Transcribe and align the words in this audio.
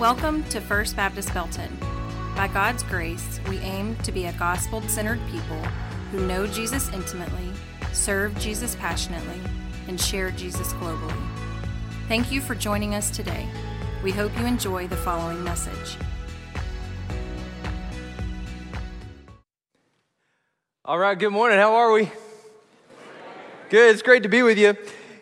Welcome 0.00 0.44
to 0.44 0.62
First 0.62 0.96
Baptist 0.96 1.34
Belton. 1.34 1.76
By 2.34 2.48
God's 2.48 2.82
grace, 2.82 3.38
we 3.50 3.58
aim 3.58 3.96
to 3.96 4.10
be 4.10 4.24
a 4.24 4.32
gospel 4.32 4.80
centered 4.88 5.20
people 5.30 5.62
who 6.10 6.26
know 6.26 6.46
Jesus 6.46 6.90
intimately, 6.94 7.52
serve 7.92 8.34
Jesus 8.38 8.74
passionately, 8.76 9.38
and 9.88 10.00
share 10.00 10.30
Jesus 10.30 10.72
globally. 10.72 11.22
Thank 12.08 12.32
you 12.32 12.40
for 12.40 12.54
joining 12.54 12.94
us 12.94 13.10
today. 13.10 13.46
We 14.02 14.10
hope 14.10 14.32
you 14.38 14.46
enjoy 14.46 14.86
the 14.86 14.96
following 14.96 15.44
message. 15.44 15.98
All 20.86 20.98
right, 20.98 21.18
good 21.18 21.28
morning. 21.28 21.58
How 21.58 21.74
are 21.74 21.92
we? 21.92 22.10
Good. 23.68 23.92
It's 23.92 24.00
great 24.00 24.22
to 24.22 24.30
be 24.30 24.42
with 24.42 24.56
you. 24.56 24.68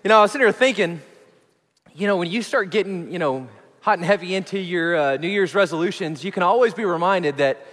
You 0.04 0.08
know, 0.08 0.20
I 0.20 0.22
was 0.22 0.30
sitting 0.30 0.46
here 0.46 0.52
thinking, 0.52 1.00
you 1.96 2.06
know, 2.06 2.16
when 2.16 2.30
you 2.30 2.42
start 2.42 2.70
getting, 2.70 3.10
you 3.10 3.18
know, 3.18 3.48
hot 3.80 3.98
and 3.98 4.04
heavy 4.04 4.34
into 4.34 4.58
your 4.58 4.96
uh, 4.96 5.16
New 5.16 5.28
Year's 5.28 5.54
resolutions, 5.54 6.24
you 6.24 6.32
can 6.32 6.42
always 6.42 6.74
be 6.74 6.84
reminded 6.84 7.36
that, 7.38 7.64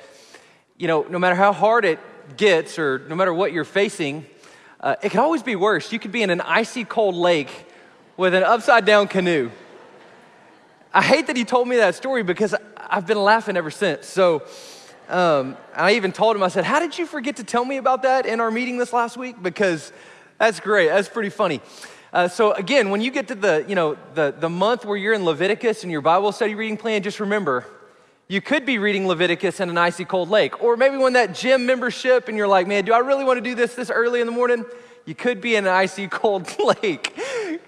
you 0.77 0.87
know, 0.87 1.03
no 1.09 1.19
matter 1.19 1.35
how 1.35 1.51
hard 1.51 1.85
it 1.85 1.99
gets 2.37 2.77
or 2.77 2.99
no 3.09 3.15
matter 3.15 3.33
what 3.33 3.51
you're 3.51 3.65
facing, 3.65 4.25
uh, 4.79 4.95
it 5.01 5.09
can 5.09 5.19
always 5.19 5.41
be 5.41 5.55
worse. 5.55 5.91
You 5.91 5.99
could 5.99 6.11
be 6.11 6.21
in 6.21 6.29
an 6.29 6.41
icy 6.41 6.83
cold 6.83 7.15
lake 7.15 7.67
with 8.17 8.33
an 8.33 8.43
upside 8.43 8.85
down 8.85 9.07
canoe. 9.07 9.49
I 10.93 11.01
hate 11.01 11.27
that 11.27 11.35
he 11.35 11.43
told 11.43 11.67
me 11.67 11.77
that 11.77 11.95
story 11.95 12.23
because 12.23 12.55
I've 12.77 13.07
been 13.07 13.21
laughing 13.21 13.57
ever 13.57 13.71
since. 13.71 14.05
So, 14.07 14.43
um, 15.09 15.57
I 15.75 15.93
even 15.93 16.11
told 16.11 16.35
him, 16.35 16.43
I 16.43 16.47
said, 16.47 16.63
How 16.63 16.79
did 16.79 16.97
you 16.97 17.05
forget 17.05 17.35
to 17.37 17.43
tell 17.43 17.65
me 17.65 17.77
about 17.77 18.03
that 18.03 18.25
in 18.25 18.39
our 18.39 18.49
meeting 18.49 18.77
this 18.77 18.93
last 18.93 19.17
week? 19.17 19.41
Because 19.41 19.91
that's 20.37 20.59
great. 20.59 20.87
That's 20.87 21.09
pretty 21.09 21.29
funny. 21.29 21.61
Uh, 22.15 22.29
so 22.29 22.53
again, 22.53 22.91
when 22.91 23.01
you 23.01 23.11
get 23.11 23.27
to 23.27 23.35
the, 23.35 23.65
you 23.67 23.75
know, 23.75 23.97
the, 24.13 24.33
the 24.39 24.47
month 24.47 24.85
where 24.85 24.95
you're 24.95 25.13
in 25.13 25.25
Leviticus 25.25 25.83
and 25.83 25.91
your 25.91 25.99
Bible 25.99 26.31
study 26.31 26.55
reading 26.55 26.77
plan, 26.77 27.03
just 27.03 27.19
remember, 27.19 27.65
you 28.29 28.39
could 28.39 28.65
be 28.65 28.77
reading 28.77 29.05
Leviticus 29.05 29.59
in 29.59 29.69
an 29.69 29.77
icy 29.77 30.05
cold 30.05 30.29
lake. 30.29 30.63
Or 30.63 30.77
maybe 30.77 30.95
when 30.95 31.11
that 31.11 31.35
gym 31.35 31.65
membership 31.65 32.29
and 32.29 32.37
you're 32.37 32.47
like, 32.47 32.67
man, 32.67 32.85
do 32.85 32.93
I 32.93 32.99
really 32.99 33.25
want 33.25 33.35
to 33.35 33.41
do 33.41 33.53
this 33.53 33.75
this 33.75 33.89
early 33.89 34.21
in 34.21 34.27
the 34.27 34.31
morning? 34.31 34.63
You 35.03 35.13
could 35.13 35.41
be 35.41 35.57
in 35.57 35.65
an 35.65 35.73
icy 35.73 36.07
cold 36.11 36.49
lake. 36.57 37.19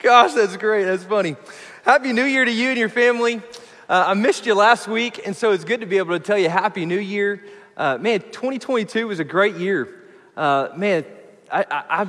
Gosh, 0.01 0.33
that's 0.33 0.55
great. 0.55 0.85
That's 0.85 1.03
funny. 1.03 1.35
Happy 1.83 2.13
New 2.13 2.23
Year 2.23 2.45
to 2.45 2.51
you 2.51 2.69
and 2.69 2.77
your 2.77 2.87
family. 2.87 3.41
Uh, 3.89 4.05
I 4.07 4.13
missed 4.13 4.45
you 4.45 4.55
last 4.55 4.87
week, 4.87 5.27
and 5.27 5.35
so 5.35 5.51
it's 5.51 5.65
good 5.65 5.81
to 5.81 5.87
be 5.87 5.97
able 5.97 6.17
to 6.17 6.23
tell 6.23 6.37
you 6.37 6.47
Happy 6.47 6.85
New 6.85 6.99
Year. 6.99 7.43
Uh, 7.75 7.97
man, 7.97 8.21
2022 8.21 9.09
was 9.09 9.19
a 9.19 9.25
great 9.25 9.57
year. 9.57 10.05
Uh, 10.37 10.69
man, 10.77 11.03
I, 11.51 11.65
I, 11.69 11.83
I, 11.89 12.07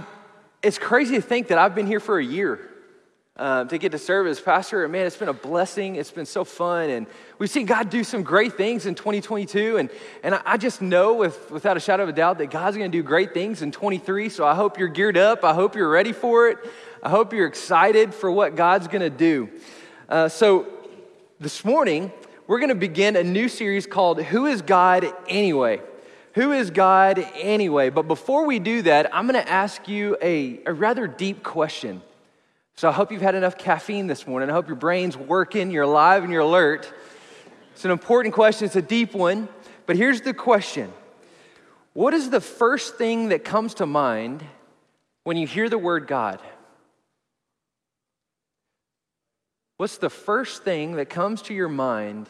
it's 0.63 0.79
crazy 0.79 1.17
to 1.17 1.23
think 1.23 1.49
that 1.49 1.59
I've 1.59 1.75
been 1.75 1.87
here 1.87 2.01
for 2.01 2.19
a 2.19 2.25
year 2.25 2.61
uh, 3.37 3.65
to 3.65 3.79
get 3.79 3.93
to 3.93 3.99
serve 3.99 4.27
as 4.27 4.41
pastor. 4.41 4.83
And 4.83 4.91
man, 4.91 5.07
it's 5.07 5.17
been 5.17 5.29
a 5.29 5.33
blessing. 5.33 5.95
It's 5.95 6.11
been 6.11 6.27
so 6.27 6.45
fun. 6.45 6.91
And 6.91 7.07
we've 7.39 7.49
seen 7.49 7.67
God 7.67 7.91
do 7.91 8.03
some 8.03 8.25
great 8.25 8.55
things 8.55 8.85
in 8.85 8.97
2022. 8.97 9.77
And, 9.77 9.91
and 10.25 10.35
I, 10.35 10.43
I 10.45 10.57
just 10.57 10.83
know 10.83 11.15
with, 11.15 11.51
without 11.51 11.77
a 11.77 11.81
shadow 11.81 12.03
of 12.03 12.09
a 12.09 12.13
doubt 12.13 12.39
that 12.39 12.51
God's 12.51 12.77
going 12.77 12.91
to 12.91 12.99
do 12.99 13.05
great 13.05 13.33
things 13.33 13.63
in 13.63 13.71
23. 13.71 14.29
So 14.29 14.45
I 14.45 14.55
hope 14.55 14.79
you're 14.79 14.89
geared 14.89 15.17
up. 15.17 15.45
I 15.45 15.55
hope 15.55 15.77
you're 15.77 15.91
ready 15.91 16.13
for 16.13 16.49
it. 16.49 16.59
I 17.03 17.11
hope 17.11 17.33
you're 17.33 17.47
excited 17.47 18.13
for 18.13 18.31
what 18.31 18.57
God's 18.57 18.89
going 18.89 19.03
to 19.03 19.11
do. 19.11 19.49
Uh, 20.09 20.29
so 20.29 20.67
this 21.39 21.65
morning, 21.65 22.11
we're 22.49 22.59
going 22.59 22.71
to 22.71 22.75
begin 22.75 23.15
a 23.15 23.23
new 23.23 23.49
series 23.49 23.87
called 23.87 24.21
Who 24.21 24.47
is 24.47 24.63
God 24.63 25.07
Anyway? 25.29 25.81
Who 26.35 26.53
is 26.53 26.71
God 26.71 27.19
anyway? 27.35 27.91
But 27.91 28.09
before 28.09 28.47
we 28.47 28.59
do 28.59 28.83
that, 28.83 29.15
I'm 29.15 29.27
going 29.27 29.43
to 29.43 29.51
ask 29.51 29.89
you 29.89 30.17
a, 30.23 30.61
a 30.67 30.73
rather 30.73 31.07
deep 31.07 31.43
question. 31.43 32.03
So 32.77 32.89
I 32.89 32.93
hope 32.93 33.11
you've 33.11 33.23
had 33.23 33.35
enough 33.35 33.59
caffeine 33.59 34.07
this 34.07 34.27
morning. 34.27 34.51
I 34.51 34.53
hope 34.53 34.69
your 34.69 34.77
brain's 34.77 35.17
working, 35.17 35.71
you're 35.71 35.83
alive, 35.83 36.23
and 36.23 36.33
you're 36.33 36.43
alert. 36.43 36.93
It's 37.73 37.85
an 37.85 37.91
important 37.91 38.35
question, 38.35 38.67
it's 38.67 38.77
a 38.77 38.83
deep 38.83 39.15
one. 39.15 39.49
But 39.87 39.97
here's 39.97 40.21
the 40.21 40.35
question 40.35 40.93
What 41.93 42.15
is 42.15 42.31
the 42.31 42.41
first 42.41 42.97
thing 42.97 43.31
that 43.31 43.45
comes 43.45 43.75
to 43.75 43.87
mind 43.87 44.45
when 45.25 45.37
you 45.37 45.47
hear 45.47 45.69
the 45.69 45.79
word 45.79 46.07
God? 46.07 46.41
What's 49.79 49.99
the 49.99 50.11
first 50.11 50.65
thing 50.65 50.97
that 50.97 51.09
comes 51.09 51.43
to 51.43 51.55
your 51.55 51.69
mind 51.69 52.29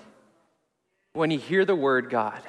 when 1.15 1.31
you 1.31 1.39
hear 1.39 1.65
the 1.65 1.75
word 1.75 2.11
God? 2.11 2.41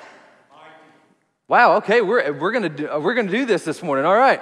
Wow, 1.49 1.77
okay, 1.77 2.01
we're, 2.01 2.31
we're 2.31 2.51
gonna 2.51 2.69
do, 2.69 2.87
we're 2.99 3.15
gonna 3.15 3.31
do 3.31 3.43
this 3.43 3.65
this 3.65 3.81
morning, 3.81 4.05
all 4.05 4.15
right. 4.15 4.39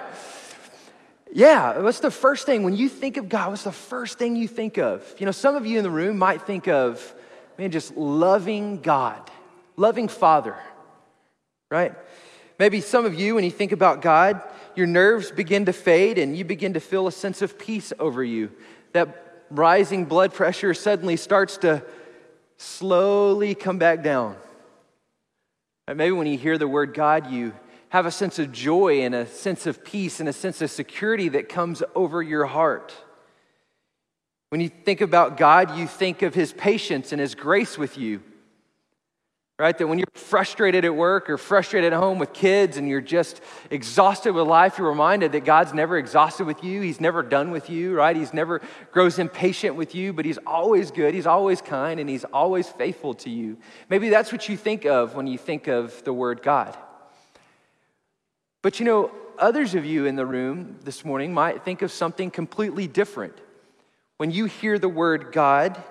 Yeah, 1.31 1.79
what's 1.79 2.01
the 2.01 2.12
first 2.12 2.45
thing 2.45 2.63
when 2.63 2.75
you 2.75 2.90
think 2.90 3.16
of 3.16 3.29
God? 3.29 3.51
What's 3.51 3.63
the 3.63 3.72
first 3.72 4.19
thing 4.19 4.35
you 4.35 4.45
think 4.45 4.78
of? 4.78 5.16
You 5.18 5.25
know, 5.25 5.31
some 5.31 5.56
of 5.56 5.66
you 5.66 5.78
in 5.78 5.85
the 5.85 5.90
room 5.90 6.18
might 6.18 6.41
think 6.41 6.68
of, 6.68 7.16
man, 7.57 7.72
just 7.72 7.95
loving 7.95 8.81
God, 8.81 9.22
loving 9.78 10.09
Father, 10.09 10.57
right? 11.72 11.94
Maybe 12.59 12.81
some 12.81 13.06
of 13.06 13.18
you, 13.18 13.35
when 13.35 13.45
you 13.45 13.51
think 13.51 13.72
about 13.72 14.01
God, 14.01 14.41
your 14.75 14.88
nerves 14.88 15.31
begin 15.31 15.63
to 15.68 15.74
fade 15.74 16.18
and 16.18 16.38
you 16.38 16.44
begin 16.44 16.74
to 16.74 16.81
feel 16.81 17.07
a 17.07 17.12
sense 17.13 17.41
of 17.41 17.57
peace 17.57 17.94
over 18.00 18.22
you. 18.22 18.51
That 18.91 19.45
rising 19.50 20.03
blood 20.03 20.34
pressure 20.34 20.74
suddenly 20.74 21.16
starts 21.16 21.56
to 21.59 21.85
slowly 22.57 23.56
come 23.56 23.78
back 23.78 24.03
down. 24.03 24.35
And 25.88 25.98
maybe 25.98 26.12
when 26.12 26.28
you 26.28 26.38
hear 26.38 26.58
the 26.58 26.68
word 26.68 26.94
God, 26.94 27.31
you 27.31 27.53
have 27.90 28.06
a 28.06 28.12
sense 28.12 28.40
of 28.40 28.52
joy 28.52 29.02
and 29.02 29.16
a 29.16 29.25
sense 29.25 29.66
of 29.66 29.84
peace 29.84 30.20
and 30.20 30.28
a 30.28 30.34
sense 30.34 30.62
of 30.62 30.70
security 30.70 31.30
that 31.30 31.48
comes 31.48 31.81
over 31.96 32.22
your 32.22 32.46
heart. 32.46 32.94
When 34.50 34.62
you 34.62 34.70
think 34.70 35.02
about 35.02 35.38
God, 35.38 35.78
you 35.78 35.88
think 35.88 36.22
of 36.22 36.34
his 36.34 36.53
patience 36.53 37.12
and 37.12 37.22
his 37.22 37.36
grace 37.36 37.78
with 37.78 37.98
you 37.98 38.22
right? 39.59 39.75
That 39.78 39.88
when 39.88 39.97
you're 39.97 40.06
frustrated 40.13 40.85
at 40.85 40.95
work 40.95 41.31
or 41.31 41.38
frustrated 41.38 41.91
at 41.91 41.97
home 41.97 42.19
with 42.19 42.31
kids 42.31 42.78
and 42.78 42.88
you're 42.88 43.01
just 43.01 43.41
exhausted 43.72 44.34
with 44.34 44.45
life, 44.45 44.78
you're 44.78 44.88
reminded 44.88 45.31
that 45.31 45.45
God's 45.45 45.73
never 45.73 45.97
exhausted 45.97 46.45
with 46.45 46.63
you. 46.63 46.81
He's 46.81 47.01
never 47.01 47.23
done 47.23 47.50
with 47.50 47.69
you, 47.69 47.95
right? 47.95 48.16
He's 48.16 48.34
never 48.34 48.62
grows 48.91 49.18
impatient 49.18 49.75
with 49.75 49.95
you, 49.95 50.13
but 50.13 50.25
He's 50.25 50.38
always 50.45 50.91
good, 50.91 51.16
He's 51.16 51.25
always 51.25 51.62
kind, 51.62 52.00
and 52.00 52.07
He's 52.07 52.23
always 52.25 52.68
faithful 52.68 53.16
to 53.16 53.31
you. 53.31 53.57
Maybe 53.90 54.09
that's 54.09 54.31
what 54.31 54.47
you 54.47 54.57
think 54.57 54.85
of 54.85 55.16
when 55.16 55.25
you 55.25 55.40
think 55.40 55.68
of 55.68 56.03
the 56.03 56.13
word 56.13 56.44
God. 56.44 56.78
But 58.62 58.79
you 58.79 58.85
know, 58.85 59.12
others 59.39 59.74
of 59.74 59.85
you 59.85 60.06
in 60.06 60.16
the 60.16 60.25
room 60.25 60.78
this 60.84 61.03
morning 61.03 61.34
might 61.34 61.63
think 61.63 61.81
of 61.81 61.91
something 61.91 62.29
completely 62.29 62.85
different. 62.85 63.34
When 64.18 64.29
you 64.29 64.45
hear 64.45 64.78
the 64.78 64.89
word 64.89 65.31
God, 65.31 65.81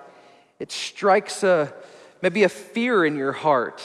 it 0.59 0.71
strikes 0.71 1.43
a 1.43 1.73
maybe 2.21 2.43
a 2.43 2.49
fear 2.49 3.05
in 3.05 3.15
your 3.15 3.31
heart 3.31 3.83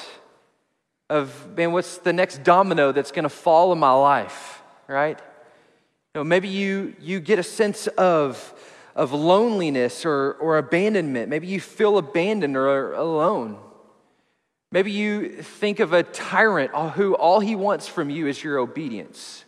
of, 1.10 1.56
man, 1.56 1.72
what's 1.72 1.98
the 1.98 2.12
next 2.12 2.42
domino 2.42 2.92
that's 2.92 3.12
going 3.12 3.24
to 3.24 3.28
fall 3.28 3.72
in 3.72 3.78
my 3.78 3.92
life, 3.92 4.62
right? 4.88 5.18
You 6.14 6.20
know, 6.20 6.24
maybe 6.24 6.48
you, 6.48 6.94
you 7.00 7.20
get 7.20 7.38
a 7.38 7.42
sense 7.42 7.86
of, 7.86 8.54
of 8.96 9.12
loneliness 9.12 10.04
or, 10.04 10.32
or 10.34 10.58
abandonment. 10.58 11.28
Maybe 11.28 11.46
you 11.46 11.60
feel 11.60 11.98
abandoned 11.98 12.56
or 12.56 12.92
alone. 12.92 13.58
Maybe 14.70 14.90
you 14.90 15.42
think 15.42 15.80
of 15.80 15.92
a 15.92 16.02
tyrant 16.02 16.74
who 16.94 17.14
all 17.14 17.40
he 17.40 17.54
wants 17.54 17.86
from 17.86 18.08
you 18.08 18.26
is 18.26 18.42
your 18.42 18.58
obedience. 18.58 19.44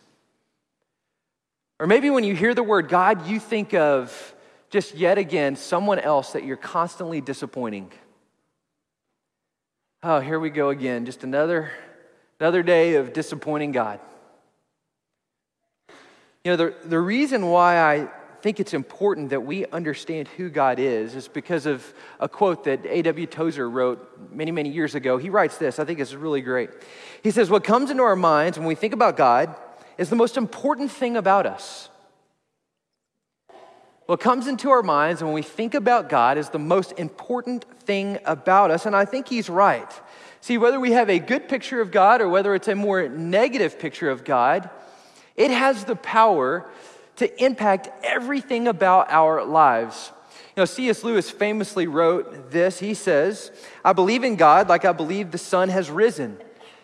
Or 1.79 1.87
maybe 1.87 2.09
when 2.11 2.23
you 2.23 2.35
hear 2.35 2.53
the 2.53 2.63
word 2.63 2.89
God, 2.89 3.27
you 3.27 3.39
think 3.39 3.73
of 3.73 4.35
just 4.69 4.95
yet 4.95 5.17
again 5.17 5.55
someone 5.55 5.99
else 5.99 6.33
that 6.33 6.43
you're 6.43 6.57
constantly 6.57 7.21
disappointing. 7.21 7.91
Oh, 10.07 10.19
here 10.19 10.39
we 10.39 10.51
go 10.51 10.69
again. 10.69 11.03
Just 11.07 11.23
another, 11.23 11.71
another 12.39 12.61
day 12.61 12.93
of 12.93 13.11
disappointing 13.11 13.71
God. 13.71 13.99
You 16.43 16.51
know, 16.51 16.57
the, 16.57 16.75
the 16.83 16.99
reason 16.99 17.47
why 17.49 17.79
I 17.79 18.07
think 18.43 18.59
it's 18.59 18.75
important 18.75 19.31
that 19.31 19.41
we 19.41 19.65
understand 19.65 20.27
who 20.27 20.51
God 20.51 20.77
is 20.77 21.15
is 21.15 21.27
because 21.27 21.65
of 21.65 21.91
a 22.19 22.29
quote 22.29 22.65
that 22.65 22.85
A.W. 22.85 23.25
Tozer 23.25 23.67
wrote 23.67 24.31
many, 24.31 24.51
many 24.51 24.69
years 24.69 24.93
ago. 24.93 25.17
He 25.17 25.31
writes 25.31 25.57
this, 25.57 25.79
I 25.79 25.85
think 25.85 25.99
it's 25.99 26.13
really 26.13 26.41
great. 26.41 26.69
He 27.23 27.31
says, 27.31 27.49
What 27.49 27.63
comes 27.63 27.89
into 27.89 28.03
our 28.03 28.15
minds 28.15 28.59
when 28.59 28.67
we 28.67 28.75
think 28.75 28.93
about 28.93 29.17
God 29.17 29.55
is 29.97 30.11
the 30.11 30.15
most 30.15 30.37
important 30.37 30.91
thing 30.91 31.17
about 31.17 31.47
us. 31.47 31.89
What 34.05 34.19
comes 34.19 34.45
into 34.45 34.69
our 34.69 34.83
minds 34.83 35.23
when 35.23 35.33
we 35.33 35.41
think 35.41 35.73
about 35.73 36.09
God 36.09 36.37
is 36.37 36.49
the 36.49 36.59
most 36.59 36.93
important 36.97 37.65
thing 37.81 38.19
about 38.25 38.69
us, 38.69 38.85
and 38.85 38.95
I 38.95 39.05
think 39.05 39.27
he's 39.27 39.49
right. 39.49 39.91
See, 40.45 40.59
whether 40.59 40.79
we 40.79 40.91
have 40.91 41.09
a 41.09 41.17
good 41.17 41.49
picture 41.49 41.81
of 41.81 41.89
God 41.89 42.21
or 42.21 42.29
whether 42.29 42.53
it's 42.53 42.67
a 42.67 42.75
more 42.75 43.09
negative 43.09 43.79
picture 43.79 44.11
of 44.11 44.23
God, 44.23 44.69
it 45.35 45.49
has 45.49 45.85
the 45.85 45.95
power 45.95 46.69
to 47.15 47.43
impact 47.43 47.89
everything 48.03 48.67
about 48.67 49.09
our 49.09 49.43
lives. 49.43 50.11
You 50.55 50.61
know, 50.61 50.65
C.S. 50.65 51.03
Lewis 51.03 51.31
famously 51.31 51.87
wrote 51.87 52.51
this. 52.51 52.77
He 52.77 52.93
says, 52.93 53.49
I 53.83 53.93
believe 53.93 54.23
in 54.23 54.35
God 54.35 54.69
like 54.69 54.85
I 54.85 54.91
believe 54.91 55.31
the 55.31 55.39
sun 55.39 55.69
has 55.69 55.89
risen, 55.89 56.37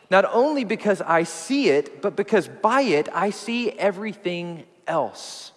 not 0.09 0.25
only 0.33 0.63
because 0.63 0.99
I 0.99 1.21
see 1.21 1.69
it, 1.69 2.01
but 2.01 2.15
because 2.15 2.47
by 2.47 2.81
it 2.81 3.09
I 3.13 3.29
see 3.29 3.69
everything 3.69 4.63
else. 4.87 5.51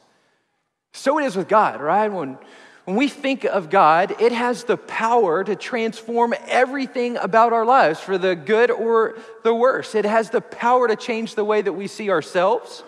So 0.92 1.18
it 1.18 1.24
is 1.24 1.36
with 1.36 1.48
God, 1.48 1.80
right? 1.80 2.12
When, 2.12 2.36
When 2.84 2.96
we 2.96 3.08
think 3.08 3.44
of 3.44 3.70
God, 3.70 4.20
it 4.20 4.32
has 4.32 4.64
the 4.64 4.76
power 4.76 5.42
to 5.42 5.56
transform 5.56 6.34
everything 6.46 7.16
about 7.16 7.54
our 7.54 7.64
lives 7.64 7.98
for 7.98 8.18
the 8.18 8.36
good 8.36 8.70
or 8.70 9.16
the 9.42 9.54
worse. 9.54 9.94
It 9.94 10.04
has 10.04 10.28
the 10.28 10.42
power 10.42 10.86
to 10.88 10.96
change 10.96 11.34
the 11.34 11.44
way 11.44 11.62
that 11.62 11.72
we 11.72 11.86
see 11.86 12.10
ourselves, 12.10 12.82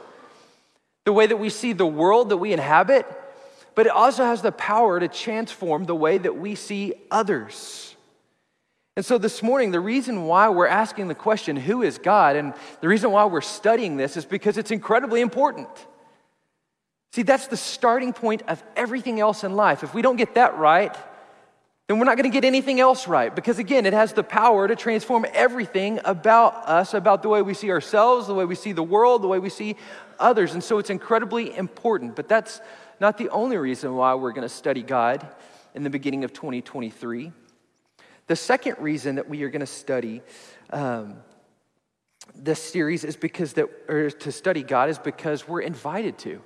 the 1.07 1.15
way 1.15 1.27
that 1.27 1.39
we 1.39 1.49
see 1.49 1.73
the 1.73 1.87
world 1.87 2.29
that 2.29 2.37
we 2.37 2.53
inhabit, 2.53 3.07
but 3.75 3.87
it 3.87 3.93
also 3.93 4.25
has 4.25 4.43
the 4.43 4.53
power 4.53 5.01
to 5.01 5.09
transform 5.09 5.85
the 5.85 5.95
way 5.95 6.19
that 6.19 6.37
we 6.37 6.55
see 6.55 6.93
others. 7.11 7.95
And 8.97 9.05
so 9.05 9.19
this 9.19 9.43
morning, 9.43 9.71
the 9.71 9.81
reason 9.81 10.25
why 10.25 10.49
we're 10.49 10.67
asking 10.67 11.09
the 11.09 11.15
question, 11.15 11.57
who 11.57 11.83
is 11.83 11.99
God? 11.99 12.37
And 12.37 12.55
the 12.81 12.89
reason 12.89 13.11
why 13.13 13.27
we're 13.27 13.43
studying 13.43 13.97
this 13.97 14.17
is 14.17 14.25
because 14.25 14.57
it's 14.57 14.71
incredibly 14.71 15.21
important. 15.21 15.69
See, 17.17 17.23
that's 17.23 17.47
the 17.47 17.57
starting 17.57 18.13
point 18.13 18.43
of 18.47 18.63
everything 18.77 19.21
else 19.21 19.43
in 19.43 19.57
life. 19.57 19.83
If 19.83 19.95
we 19.95 20.03
don't 20.03 20.17
get 20.17 20.35
that 20.35 20.59
right, 20.59 20.95
then 21.87 21.99
we're 21.99 22.05
not 22.05 22.19
going 22.19 22.31
to 22.31 22.35
get 22.35 22.45
anything 22.45 22.79
else 22.79 23.09
right. 23.09 23.35
Because 23.35 23.59
again, 23.59 23.87
it 23.87 23.95
has 23.95 24.13
the 24.13 24.23
power 24.23 24.69
to 24.69 24.77
transform 24.77 25.25
everything 25.33 25.99
about 26.05 26.69
us, 26.69 26.93
about 26.93 27.23
the 27.23 27.31
way 27.31 27.41
we 27.41 27.55
see 27.55 27.71
ourselves, 27.71 28.27
the 28.27 28.35
way 28.35 28.45
we 28.45 28.55
see 28.55 28.73
the 28.73 28.83
world, 28.83 29.23
the 29.23 29.29
way 29.29 29.39
we 29.39 29.49
see 29.49 29.77
others. 30.19 30.53
And 30.53 30.63
so 30.63 30.77
it's 30.77 30.91
incredibly 30.91 31.57
important. 31.57 32.17
But 32.17 32.29
that's 32.29 32.61
not 33.01 33.17
the 33.17 33.31
only 33.31 33.57
reason 33.57 33.95
why 33.95 34.13
we're 34.13 34.33
going 34.33 34.47
to 34.47 34.55
study 34.55 34.83
God 34.83 35.27
in 35.75 35.85
the 35.85 35.89
beginning 35.89 36.23
of 36.23 36.35
2023. 36.35 37.33
The 38.27 38.37
second 38.37 38.77
reason 38.79 39.15
that 39.15 39.27
we 39.27 39.43
are 39.43 39.49
going 39.49 39.61
to 39.61 39.67
study 39.67 40.21
um, 40.69 41.17
this 42.35 42.63
series 42.63 43.05
is 43.05 43.17
because 43.17 43.55
that, 43.55 43.71
or 43.89 44.11
to 44.11 44.31
study 44.31 44.63
God 44.63 44.91
is 44.91 44.99
because 44.99 45.49
we're 45.49 45.63
invited 45.63 46.19
to. 46.19 46.43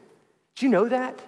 Do 0.61 0.67
you 0.67 0.73
know 0.73 0.91
that? 0.91 1.19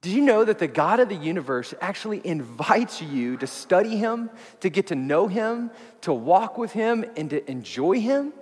Do 0.00 0.10
you 0.10 0.22
know 0.22 0.46
that 0.46 0.58
the 0.58 0.66
God 0.66 0.98
of 0.98 1.10
the 1.10 1.14
universe 1.14 1.74
actually 1.78 2.26
invites 2.26 3.02
you 3.02 3.36
to 3.36 3.46
study 3.46 3.98
Him, 3.98 4.30
to 4.60 4.70
get 4.70 4.86
to 4.86 4.94
know 4.94 5.28
Him, 5.28 5.70
to 6.00 6.12
walk 6.14 6.56
with 6.56 6.72
Him, 6.72 7.04
and 7.18 7.28
to 7.28 7.50
enjoy 7.50 8.00
Him? 8.00 8.32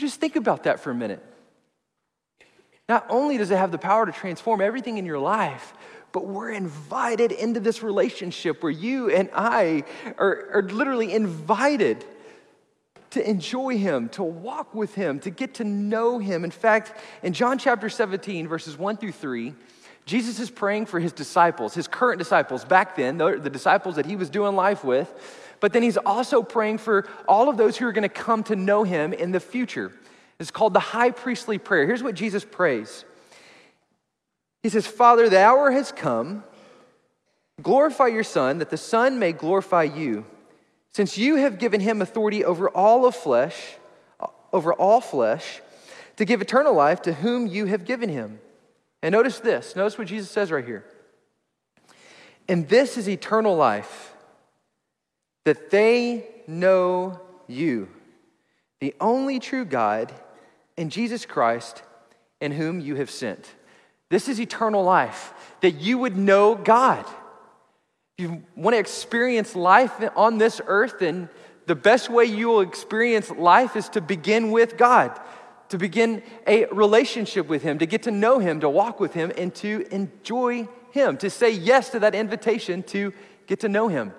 Just 0.00 0.18
think 0.18 0.34
about 0.34 0.64
that 0.64 0.80
for 0.80 0.90
a 0.90 0.96
minute. 0.96 1.24
Not 2.88 3.06
only 3.08 3.38
does 3.38 3.52
it 3.52 3.56
have 3.56 3.70
the 3.70 3.78
power 3.78 4.04
to 4.04 4.10
transform 4.10 4.60
everything 4.60 4.98
in 4.98 5.06
your 5.06 5.20
life, 5.20 5.72
but 6.10 6.26
we're 6.26 6.50
invited 6.50 7.30
into 7.30 7.60
this 7.60 7.84
relationship 7.84 8.64
where 8.64 8.72
you 8.72 9.10
and 9.10 9.30
I 9.32 9.84
are, 10.18 10.48
are 10.54 10.62
literally 10.62 11.12
invited 11.12 12.04
to 13.16 13.28
enjoy 13.28 13.76
Him, 13.78 14.08
to 14.10 14.22
walk 14.22 14.74
with 14.74 14.94
Him, 14.94 15.18
to 15.20 15.30
get 15.30 15.54
to 15.54 15.64
know 15.64 16.18
Him. 16.18 16.44
In 16.44 16.50
fact, 16.50 16.92
in 17.22 17.32
John 17.32 17.58
chapter 17.58 17.88
17, 17.88 18.46
verses 18.46 18.78
1 18.78 18.98
through 18.98 19.12
3, 19.12 19.54
Jesus 20.04 20.38
is 20.38 20.50
praying 20.50 20.86
for 20.86 21.00
his 21.00 21.12
disciples, 21.12 21.74
his 21.74 21.88
current 21.88 22.20
disciples 22.20 22.64
back 22.64 22.94
then, 22.94 23.18
the, 23.18 23.50
disciples 23.50 23.96
that 23.96 24.06
he 24.06 24.14
was 24.14 24.30
doing 24.30 24.54
life 24.54 24.84
with. 24.84 25.12
But 25.58 25.72
then 25.72 25.82
he's 25.82 25.96
also 25.96 26.42
praying 26.42 26.78
for 26.78 27.08
all 27.26 27.48
of 27.48 27.56
those 27.56 27.76
who 27.76 27.86
are 27.86 27.92
going 27.92 28.02
to 28.02 28.08
come 28.08 28.44
to 28.44 28.54
know 28.54 28.84
him 28.84 29.12
in 29.12 29.32
the 29.32 29.40
future. 29.40 29.90
It's 30.38 30.52
called 30.52 30.74
the 30.74 30.80
high 30.80 31.10
priestly 31.10 31.58
prayer. 31.58 31.86
Here's 31.86 32.04
what 32.04 32.14
Jesus 32.14 32.44
prays 32.44 33.04
He 34.62 34.68
says, 34.68 34.86
Father, 34.86 35.28
the 35.28 35.40
hour 35.40 35.72
has 35.72 35.90
come. 35.90 36.44
Glorify 37.60 38.08
your 38.08 38.22
Son, 38.22 38.58
that 38.58 38.70
the 38.70 38.76
Son 38.76 39.18
may 39.18 39.32
glorify 39.32 39.84
you 39.84 40.26
since 40.96 41.18
you 41.18 41.36
have 41.36 41.58
given 41.58 41.82
him 41.82 42.00
authority 42.00 42.42
over 42.42 42.70
all 42.70 43.04
of 43.04 43.14
flesh, 43.14 43.76
over 44.50 44.72
all 44.72 45.02
flesh, 45.02 45.60
to 46.16 46.24
give 46.24 46.40
eternal 46.40 46.72
life 46.72 47.02
to 47.02 47.12
whom 47.12 47.46
you 47.46 47.66
have 47.66 47.84
given 47.84 48.08
him. 48.08 48.40
And 49.02 49.12
notice 49.12 49.38
this. 49.38 49.76
Notice 49.76 49.98
what 49.98 50.06
Jesus 50.06 50.30
says 50.30 50.50
right 50.50 50.64
here. 50.64 50.86
And 52.48 52.66
this 52.70 52.96
is 52.96 53.10
eternal 53.10 53.54
life, 53.54 54.14
that 55.44 55.68
they 55.68 56.24
know 56.46 57.20
you, 57.46 57.90
the 58.80 58.94
only 58.98 59.38
true 59.38 59.66
God, 59.66 60.10
and 60.78 60.90
Jesus 60.90 61.26
Christ, 61.26 61.82
in 62.40 62.52
whom 62.52 62.80
you 62.80 62.94
have 62.94 63.10
sent. 63.10 63.54
This 64.08 64.30
is 64.30 64.40
eternal 64.40 64.82
life, 64.82 65.34
that 65.60 65.72
you 65.72 65.98
would 65.98 66.16
know 66.16 66.54
God 66.54 67.04
you 68.18 68.42
want 68.54 68.72
to 68.72 68.78
experience 68.78 69.54
life 69.54 69.92
on 70.16 70.38
this 70.38 70.62
earth, 70.66 71.00
then 71.00 71.28
the 71.66 71.74
best 71.74 72.08
way 72.08 72.24
you 72.24 72.48
will 72.48 72.62
experience 72.62 73.30
life 73.30 73.76
is 73.76 73.90
to 73.90 74.00
begin 74.00 74.52
with 74.52 74.78
God, 74.78 75.20
to 75.68 75.76
begin 75.76 76.22
a 76.46 76.64
relationship 76.66 77.46
with 77.46 77.62
Him, 77.62 77.78
to 77.78 77.84
get 77.84 78.04
to 78.04 78.10
know 78.10 78.38
Him, 78.38 78.60
to 78.60 78.70
walk 78.70 79.00
with 79.00 79.12
Him, 79.12 79.32
and 79.36 79.54
to 79.56 79.86
enjoy 79.90 80.66
Him, 80.92 81.18
to 81.18 81.28
say 81.28 81.50
yes 81.50 81.90
to 81.90 82.00
that 82.00 82.14
invitation 82.14 82.82
to 82.84 83.12
get 83.46 83.60
to 83.60 83.68
know 83.68 83.88
Him. 83.88 84.14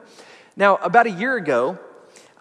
Now, 0.55 0.75
about 0.75 1.07
a 1.07 1.11
year 1.11 1.35
ago, 1.35 1.79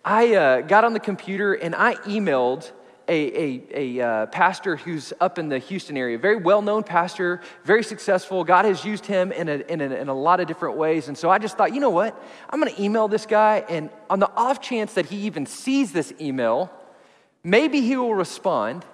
I 0.05 0.35
uh, 0.35 0.61
got 0.61 0.85
on 0.85 0.93
the 0.93 1.01
computer 1.01 1.55
and 1.55 1.75
I 1.75 1.95
emailed 2.05 2.71
a, 3.09 3.13
a, 3.13 3.99
a 3.99 4.07
uh, 4.07 4.27
pastor 4.27 4.77
who's 4.77 5.13
up 5.21 5.39
in 5.39 5.49
the 5.49 5.59
Houston 5.59 5.97
area, 5.97 6.19
very 6.19 6.37
well 6.37 6.63
known 6.63 6.83
pastor, 6.83 7.41
very 7.65 7.83
successful. 7.83 8.45
God 8.45 8.65
has 8.65 8.85
used 8.85 9.07
him 9.07 9.33
in 9.33 9.49
a, 9.49 9.57
in, 9.69 9.81
a, 9.81 9.85
in 9.85 10.09
a 10.09 10.15
lot 10.15 10.41
of 10.41 10.47
different 10.47 10.77
ways. 10.77 11.09
And 11.09 11.17
so 11.17 11.31
I 11.31 11.39
just 11.39 11.57
thought, 11.57 11.73
you 11.75 11.81
know 11.81 11.91
what? 11.91 12.21
I'm 12.51 12.61
going 12.61 12.75
to 12.75 12.83
email 12.83 13.09
this 13.09 13.27
guy, 13.27 13.65
and 13.69 13.91
on 14.11 14.19
the 14.19 14.31
off 14.35 14.61
chance 14.61 14.95
that 14.95 15.07
he 15.07 15.19
even 15.19 15.47
sees 15.47 15.93
this 15.93 16.13
email, 16.21 16.71
maybe 17.45 17.81
he 17.81 17.97
will 17.97 18.15
respond, 18.15 18.85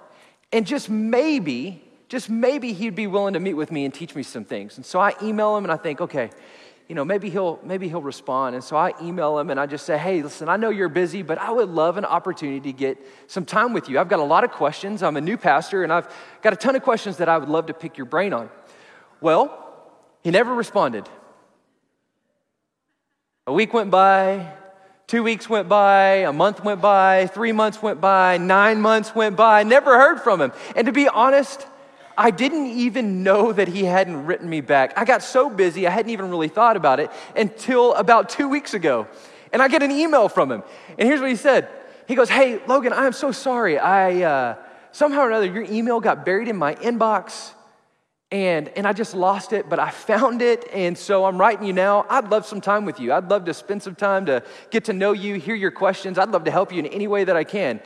and 0.51 0.65
just 0.65 0.89
maybe, 0.89 1.83
just 2.07 2.29
maybe 2.29 2.73
he'd 2.73 2.95
be 2.95 3.07
willing 3.07 3.33
to 3.33 3.39
meet 3.39 3.55
with 3.55 3.71
me 3.71 3.85
and 3.85 3.93
teach 3.93 4.15
me 4.15 4.23
some 4.23 4.45
things. 4.45 4.77
And 4.77 4.85
so 4.85 4.99
I 4.99 5.13
email 5.21 5.57
him 5.57 5.65
and 5.65 5.71
I 5.71 5.77
think, 5.77 6.01
okay, 6.01 6.29
you 6.87 6.95
know, 6.95 7.05
maybe 7.05 7.29
he'll 7.29 7.59
maybe 7.63 7.87
he'll 7.87 8.01
respond. 8.01 8.55
And 8.55 8.63
so 8.63 8.75
I 8.75 8.93
email 9.01 9.39
him 9.39 9.49
and 9.49 9.59
I 9.59 9.65
just 9.65 9.85
say, 9.85 9.97
"Hey, 9.97 10.21
listen, 10.21 10.49
I 10.49 10.57
know 10.57 10.69
you're 10.69 10.89
busy, 10.89 11.21
but 11.21 11.37
I 11.37 11.51
would 11.51 11.69
love 11.69 11.97
an 11.97 12.05
opportunity 12.05 12.71
to 12.71 12.77
get 12.77 12.97
some 13.27 13.45
time 13.45 13.73
with 13.73 13.89
you. 13.89 13.99
I've 13.99 14.09
got 14.09 14.19
a 14.19 14.23
lot 14.23 14.43
of 14.43 14.51
questions. 14.51 15.01
I'm 15.01 15.17
a 15.17 15.21
new 15.21 15.37
pastor 15.37 15.83
and 15.83 15.93
I've 15.93 16.07
got 16.41 16.53
a 16.53 16.55
ton 16.55 16.75
of 16.75 16.83
questions 16.83 17.17
that 17.17 17.29
I 17.29 17.37
would 17.37 17.49
love 17.49 17.67
to 17.67 17.73
pick 17.73 17.97
your 17.97 18.05
brain 18.05 18.33
on." 18.33 18.49
Well, 19.21 19.57
he 20.21 20.31
never 20.31 20.53
responded. 20.53 21.07
A 23.47 23.53
week 23.53 23.73
went 23.73 23.91
by, 23.91 24.53
two 25.07 25.21
weeks 25.21 25.49
went 25.49 25.67
by, 25.67 26.23
a 26.23 26.31
month 26.31 26.63
went 26.63 26.81
by, 26.81 27.27
three 27.27 27.51
months 27.51 27.81
went 27.81 27.99
by, 27.99 28.37
nine 28.37 28.81
months 28.81 29.13
went 29.13 29.35
by, 29.35 29.63
never 29.63 29.97
heard 29.97 30.21
from 30.21 30.41
him. 30.41 30.53
And 30.75 30.85
to 30.87 30.93
be 30.93 31.09
honest, 31.09 31.67
I 32.17 32.31
didn't 32.31 32.67
even 32.67 33.23
know 33.23 33.51
that 33.51 33.67
he 33.67 33.85
hadn't 33.85 34.25
written 34.25 34.49
me 34.49 34.61
back. 34.61 34.93
I 34.97 35.05
got 35.05 35.23
so 35.23 35.49
busy, 35.49 35.87
I 35.87 35.91
hadn't 35.91 36.11
even 36.11 36.29
really 36.29 36.47
thought 36.47 36.77
about 36.77 36.99
it 36.99 37.11
until 37.35 37.93
about 37.95 38.29
two 38.29 38.47
weeks 38.47 38.73
ago. 38.73 39.07
And 39.51 39.61
I 39.61 39.67
get 39.67 39.83
an 39.83 39.91
email 39.91 40.29
from 40.29 40.51
him. 40.51 40.63
And 40.97 41.07
here's 41.07 41.21
what 41.21 41.29
he 41.29 41.35
said 41.35 41.69
He 42.07 42.15
goes, 42.15 42.29
Hey, 42.29 42.59
Logan, 42.67 42.93
I 42.93 43.05
am 43.05 43.13
so 43.13 43.31
sorry. 43.31 43.77
I 43.79 44.21
uh, 44.21 44.55
somehow 44.91 45.21
or 45.21 45.29
another, 45.29 45.45
your 45.45 45.63
email 45.63 45.99
got 45.99 46.25
buried 46.25 46.47
in 46.47 46.57
my 46.57 46.75
inbox. 46.75 47.51
And, 48.31 48.69
and 48.69 48.87
I 48.87 48.93
just 48.93 49.13
lost 49.13 49.53
it, 49.53 49.69
but 49.69 49.77
I 49.77 49.91
found 49.91 50.41
it. 50.41 50.67
And 50.73 50.97
so 50.97 51.25
I'm 51.25 51.37
writing 51.37 51.67
you 51.67 51.73
now. 51.73 52.07
I'd 52.09 52.31
love 52.31 52.47
some 52.47 52.61
time 52.61 52.83
with 52.83 52.99
you. 52.99 53.13
I'd 53.13 53.29
love 53.29 53.45
to 53.45 53.53
spend 53.53 53.83
some 53.83 53.93
time 53.93 54.25
to 54.25 54.43
get 54.71 54.85
to 54.85 54.93
know 54.93 55.11
you, 55.11 55.35
hear 55.35 55.53
your 55.53 55.69
questions. 55.69 56.17
I'd 56.17 56.29
love 56.29 56.45
to 56.45 56.51
help 56.51 56.71
you 56.71 56.79
in 56.79 56.87
any 56.87 57.05
way 57.05 57.25
that 57.25 57.35
I 57.35 57.43
can. 57.43 57.79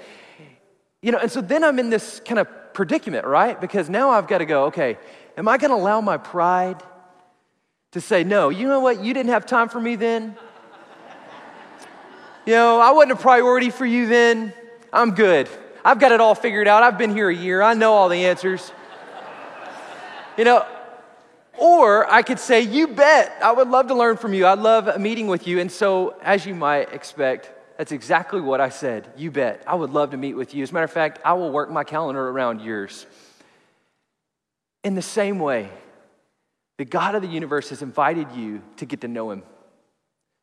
You 1.01 1.11
know, 1.11 1.17
and 1.17 1.29
so 1.29 1.41
then 1.41 1.65
I'm 1.65 1.79
in 1.79 1.89
this 1.89 2.21
kind 2.21 2.39
of 2.39 2.47
predicament, 2.77 3.25
right? 3.25 3.59
Because 3.59 3.89
now 3.89 4.11
I've 4.11 4.27
got 4.27 4.37
to 4.37 4.45
go, 4.45 4.65
okay, 4.65 4.99
am 5.35 5.47
I 5.47 5.57
going 5.57 5.71
to 5.71 5.75
allow 5.75 5.99
my 5.99 6.17
pride 6.17 6.83
to 7.93 7.99
say, 7.99 8.23
no, 8.23 8.49
you 8.49 8.67
know 8.67 8.79
what? 8.79 9.03
You 9.03 9.15
didn't 9.15 9.31
have 9.31 9.47
time 9.47 9.67
for 9.67 9.81
me 9.81 9.95
then. 9.95 10.37
You 12.45 12.53
know, 12.53 12.79
I 12.79 12.91
wasn't 12.91 13.13
a 13.13 13.15
priority 13.15 13.71
for 13.71 13.83
you 13.83 14.05
then. 14.05 14.53
I'm 14.93 15.15
good. 15.15 15.49
I've 15.83 15.99
got 15.99 16.11
it 16.11 16.21
all 16.21 16.35
figured 16.35 16.67
out. 16.67 16.83
I've 16.83 16.99
been 16.99 17.15
here 17.15 17.29
a 17.29 17.35
year. 17.35 17.63
I 17.63 17.73
know 17.73 17.93
all 17.93 18.09
the 18.09 18.25
answers. 18.25 18.71
You 20.37 20.43
know, 20.43 20.63
or 21.57 22.07
I 22.11 22.21
could 22.21 22.39
say, 22.39 22.61
you 22.61 22.89
bet. 22.89 23.35
I 23.41 23.53
would 23.53 23.69
love 23.69 23.87
to 23.87 23.95
learn 23.95 24.17
from 24.17 24.35
you. 24.35 24.45
I'd 24.45 24.59
love 24.59 24.87
a 24.87 24.99
meeting 24.99 25.25
with 25.25 25.47
you. 25.47 25.59
And 25.59 25.71
so, 25.71 26.15
as 26.21 26.45
you 26.45 26.53
might 26.53 26.93
expect, 26.93 27.51
that's 27.77 27.91
exactly 27.91 28.41
what 28.41 28.59
I 28.59 28.69
said. 28.69 29.07
You 29.15 29.29
bet. 29.29 29.63
I 29.67 29.75
would 29.75 29.91
love 29.91 30.11
to 30.11 30.17
meet 30.17 30.33
with 30.33 30.55
you. 30.55 30.63
As 30.63 30.71
a 30.71 30.73
matter 30.73 30.85
of 30.85 30.91
fact, 30.91 31.19
I 31.23 31.33
will 31.33 31.51
work 31.51 31.69
my 31.69 31.83
calendar 31.83 32.27
around 32.27 32.61
yours. 32.61 33.05
In 34.83 34.95
the 34.95 35.01
same 35.03 35.37
way, 35.37 35.69
the 36.79 36.85
God 36.85 37.13
of 37.13 37.21
the 37.21 37.27
universe 37.27 37.69
has 37.69 37.83
invited 37.83 38.31
you 38.31 38.63
to 38.77 38.85
get 38.85 39.01
to 39.01 39.07
know 39.07 39.29
Him, 39.29 39.43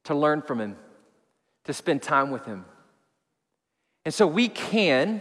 to 0.05 0.15
learn 0.15 0.43
from 0.43 0.61
Him, 0.61 0.77
to 1.65 1.73
spend 1.73 2.03
time 2.03 2.31
with 2.31 2.45
Him. 2.45 2.65
And 4.05 4.15
so 4.15 4.29
we 4.29 4.49
can 4.49 5.21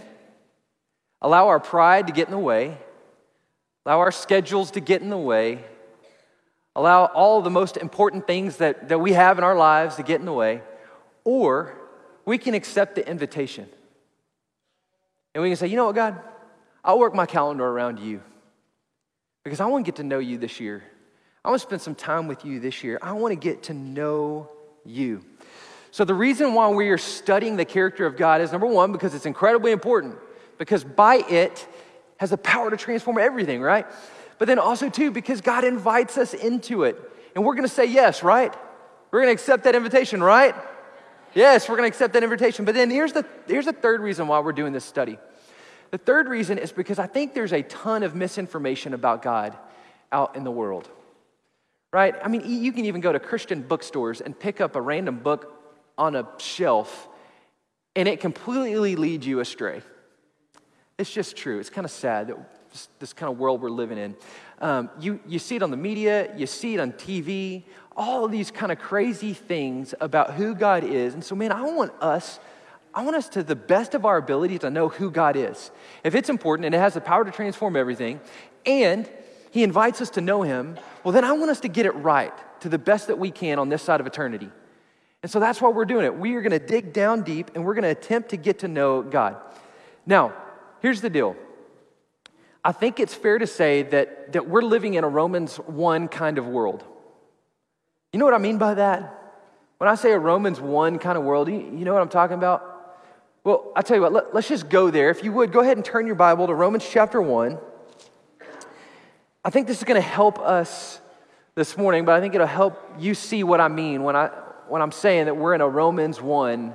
allow 1.19 1.47
our 1.47 1.59
pride 1.59 2.07
to 2.07 2.13
get 2.13 2.27
in 2.27 2.31
the 2.31 2.37
way, 2.37 2.77
allow 3.85 3.99
our 3.99 4.11
schedules 4.11 4.69
to 4.71 4.79
get 4.79 5.01
in 5.01 5.09
the 5.09 5.17
way, 5.17 5.63
allow 6.75 7.05
all 7.05 7.41
the 7.41 7.49
most 7.49 7.75
important 7.77 8.27
things 8.27 8.57
that, 8.57 8.89
that 8.89 8.99
we 8.99 9.13
have 9.13 9.39
in 9.39 9.43
our 9.43 9.55
lives 9.55 9.95
to 9.95 10.03
get 10.03 10.19
in 10.19 10.25
the 10.25 10.33
way, 10.33 10.61
or 11.23 11.79
we 12.25 12.37
can 12.37 12.53
accept 12.53 12.95
the 12.95 13.07
invitation. 13.07 13.67
And 15.33 15.41
we 15.41 15.49
can 15.49 15.57
say, 15.57 15.67
you 15.67 15.75
know 15.75 15.85
what, 15.85 15.95
God? 15.95 16.19
I'll 16.83 16.99
work 16.99 17.15
my 17.15 17.25
calendar 17.25 17.65
around 17.65 17.99
you 17.99 18.21
because 19.43 19.59
I 19.59 19.65
want 19.65 19.85
to 19.85 19.91
get 19.91 19.97
to 19.97 20.03
know 20.03 20.19
you 20.19 20.37
this 20.37 20.59
year. 20.59 20.83
I 21.43 21.49
want 21.49 21.61
to 21.61 21.67
spend 21.67 21.81
some 21.81 21.95
time 21.95 22.27
with 22.27 22.45
you 22.45 22.59
this 22.59 22.83
year. 22.83 22.99
I 23.01 23.13
want 23.13 23.31
to 23.31 23.35
get 23.35 23.63
to 23.63 23.73
know 23.73 24.49
you. 24.85 25.23
So, 25.91 26.05
the 26.05 26.13
reason 26.13 26.53
why 26.53 26.69
we 26.69 26.89
are 26.89 26.97
studying 26.97 27.55
the 27.55 27.65
character 27.65 28.05
of 28.05 28.17
God 28.17 28.41
is 28.41 28.51
number 28.51 28.65
one, 28.65 28.91
because 28.91 29.13
it's 29.13 29.25
incredibly 29.25 29.71
important, 29.71 30.15
because 30.57 30.83
by 30.83 31.17
it 31.29 31.67
has 32.17 32.31
the 32.31 32.37
power 32.37 32.69
to 32.69 32.77
transform 32.77 33.17
everything, 33.17 33.61
right? 33.61 33.85
But 34.39 34.47
then 34.47 34.57
also, 34.57 34.89
too, 34.89 35.11
because 35.11 35.41
God 35.41 35.63
invites 35.63 36.17
us 36.17 36.33
into 36.33 36.83
it. 36.83 36.99
And 37.35 37.43
we're 37.43 37.53
going 37.53 37.67
to 37.67 37.73
say 37.73 37.85
yes, 37.85 38.23
right? 38.23 38.53
We're 39.11 39.21
going 39.21 39.29
to 39.29 39.33
accept 39.33 39.65
that 39.65 39.75
invitation, 39.75 40.23
right? 40.23 40.55
Yes, 41.35 41.67
we're 41.67 41.77
going 41.77 41.89
to 41.89 41.93
accept 41.95 42.13
that 42.13 42.23
invitation. 42.23 42.65
But 42.65 42.75
then 42.75 42.89
here's 42.89 43.13
the, 43.13 43.25
here's 43.47 43.65
the 43.65 43.73
third 43.73 44.01
reason 44.01 44.27
why 44.27 44.39
we're 44.39 44.51
doing 44.51 44.73
this 44.73 44.85
study. 44.85 45.17
The 45.91 45.97
third 45.97 46.27
reason 46.27 46.57
is 46.57 46.71
because 46.71 46.99
I 46.99 47.07
think 47.07 47.33
there's 47.33 47.53
a 47.53 47.61
ton 47.63 48.03
of 48.03 48.15
misinformation 48.15 48.93
about 48.93 49.21
God 49.21 49.57
out 50.11 50.35
in 50.35 50.43
the 50.43 50.51
world. 50.51 50.89
Right? 51.91 52.15
I 52.23 52.27
mean, 52.27 52.41
you 52.45 52.71
can 52.71 52.85
even 52.85 53.01
go 53.01 53.11
to 53.11 53.19
Christian 53.19 53.61
bookstores 53.61 54.19
and 54.19 54.37
pick 54.37 54.61
up 54.61 54.75
a 54.75 54.81
random 54.81 55.19
book 55.19 55.53
on 55.97 56.15
a 56.15 56.27
shelf, 56.37 57.07
and 57.95 58.07
it 58.07 58.19
completely 58.19 58.95
leads 58.95 59.27
you 59.27 59.39
astray. 59.39 59.83
It's 60.97 61.11
just 61.11 61.35
true. 61.35 61.59
It's 61.59 61.69
kind 61.69 61.85
of 61.85 61.91
sad 61.91 62.27
that 62.27 62.71
this, 62.71 62.89
this 62.99 63.13
kind 63.13 63.31
of 63.31 63.37
world 63.37 63.61
we're 63.61 63.69
living 63.69 63.97
in. 63.99 64.15
Um, 64.59 64.89
you, 64.99 65.19
you 65.27 65.39
see 65.39 65.55
it 65.55 65.63
on 65.63 65.71
the 65.71 65.77
media, 65.77 66.35
you 66.35 66.47
see 66.47 66.73
it 66.73 66.79
on 66.79 66.93
TV, 66.93 67.63
all 67.95 68.27
these 68.27 68.51
kind 68.51 68.71
of 68.71 68.79
crazy 68.79 69.33
things 69.33 69.93
about 69.99 70.33
who 70.33 70.55
God 70.55 70.83
is. 70.83 71.13
And 71.13 71.23
so, 71.23 71.35
man, 71.35 71.51
I 71.51 71.61
want 71.61 71.91
us, 72.01 72.39
I 72.93 73.03
want 73.03 73.15
us 73.15 73.29
to 73.29 73.43
the 73.43 73.55
best 73.55 73.93
of 73.93 74.05
our 74.05 74.17
ability 74.17 74.59
to 74.59 74.69
know 74.69 74.89
who 74.89 75.11
God 75.11 75.35
is. 75.35 75.71
If 76.03 76.15
it's 76.15 76.29
important 76.29 76.65
and 76.65 76.75
it 76.75 76.79
has 76.79 76.95
the 76.95 77.01
power 77.01 77.23
to 77.23 77.31
transform 77.31 77.75
everything, 77.75 78.19
and 78.65 79.09
He 79.51 79.63
invites 79.63 80.01
us 80.01 80.09
to 80.11 80.21
know 80.21 80.41
Him, 80.41 80.77
well, 81.03 81.11
then 81.11 81.23
I 81.23 81.33
want 81.33 81.51
us 81.51 81.59
to 81.61 81.67
get 81.67 81.85
it 81.85 81.91
right 81.91 82.33
to 82.61 82.69
the 82.69 82.79
best 82.79 83.07
that 83.07 83.19
we 83.19 83.29
can 83.29 83.59
on 83.59 83.69
this 83.69 83.81
side 83.81 83.99
of 83.99 84.07
eternity. 84.07 84.49
And 85.21 85.31
so 85.31 85.39
that's 85.39 85.61
why 85.61 85.69
we're 85.69 85.85
doing 85.85 86.05
it. 86.05 86.17
We 86.17 86.35
are 86.35 86.41
going 86.41 86.51
to 86.51 86.65
dig 86.65 86.91
down 86.91 87.23
deep 87.23 87.51
and 87.55 87.63
we're 87.63 87.75
going 87.75 87.83
to 87.83 87.89
attempt 87.89 88.29
to 88.29 88.37
get 88.37 88.59
to 88.59 88.67
know 88.67 89.01
God. 89.01 89.37
Now, 90.05 90.33
here's 90.81 90.99
the 90.99 91.09
deal. 91.09 91.35
I 92.63 92.71
think 92.71 92.99
it's 92.99 93.13
fair 93.13 93.39
to 93.39 93.47
say 93.47 93.83
that, 93.83 94.33
that 94.33 94.47
we're 94.47 94.61
living 94.61 94.95
in 94.95 95.03
a 95.03 95.07
Romans 95.07 95.57
1 95.57 96.07
kind 96.09 96.37
of 96.37 96.47
world. 96.47 96.83
You 98.13 98.19
know 98.19 98.25
what 98.25 98.35
I 98.35 98.37
mean 98.37 98.59
by 98.59 98.75
that? 98.75 99.19
When 99.79 99.89
I 99.89 99.95
say 99.95 100.11
a 100.11 100.19
Romans 100.19 100.61
1 100.61 100.99
kind 100.99 101.17
of 101.17 101.23
world, 101.23 101.49
you, 101.49 101.59
know 101.59 101.93
what 101.93 102.01
I'm 102.01 102.09
talking 102.09 102.37
about? 102.37 102.69
Well, 103.43 103.73
I 103.75 103.81
tell 103.81 103.97
you 103.97 104.03
what, 104.03 104.13
let, 104.13 104.35
let's 104.35 104.47
just 104.47 104.69
go 104.69 104.91
there. 104.91 105.09
If 105.09 105.23
you 105.23 105.33
would, 105.33 105.51
go 105.51 105.61
ahead 105.61 105.77
and 105.77 105.85
turn 105.85 106.05
your 106.05 106.15
Bible 106.15 106.45
to 106.47 106.53
Romans 106.53 106.87
chapter 106.89 107.21
1. 107.21 107.57
I 109.43 109.49
think 109.49 109.67
this 109.67 109.79
is 109.79 109.83
going 109.83 110.01
to 110.01 110.07
help 110.07 110.39
us 110.39 111.01
this 111.55 111.75
morning, 111.75 112.05
but 112.05 112.13
I 112.13 112.21
think 112.21 112.35
it'll 112.35 112.47
help 112.47 112.79
you 112.99 113.15
see 113.15 113.43
what 113.43 113.59
I 113.59 113.67
mean 113.67 114.03
when 114.03 114.15
I, 114.15 114.27
when 114.69 114.81
I'm 114.81 114.91
saying 114.91 115.25
that 115.25 115.35
we're 115.35 115.55
in 115.55 115.61
a 115.61 115.67
Romans 115.67 116.21
1 116.21 116.73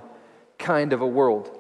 kind 0.59 0.93
of 0.93 1.01
a 1.01 1.07
world. 1.07 1.58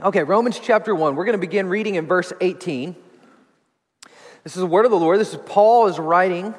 Okay, 0.00 0.24
Romans 0.24 0.58
chapter 0.60 0.92
1. 0.92 1.14
We're 1.14 1.24
going 1.24 1.38
to 1.38 1.38
begin 1.38 1.68
reading 1.68 1.94
in 1.94 2.06
verse 2.06 2.32
18. 2.40 2.96
This 4.42 4.56
is 4.56 4.60
the 4.60 4.66
word 4.66 4.84
of 4.84 4.90
the 4.90 4.98
Lord. 4.98 5.20
This 5.20 5.32
is 5.32 5.40
Paul 5.46 5.86
is 5.86 6.00
writing. 6.00 6.52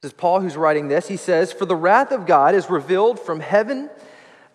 This 0.00 0.10
is 0.10 0.12
Paul 0.14 0.40
who's 0.40 0.56
writing 0.56 0.88
this. 0.88 1.06
He 1.06 1.18
says, 1.18 1.52
For 1.52 1.66
the 1.66 1.76
wrath 1.76 2.12
of 2.12 2.24
God 2.24 2.54
is 2.54 2.70
revealed 2.70 3.20
from 3.20 3.40
heaven 3.40 3.90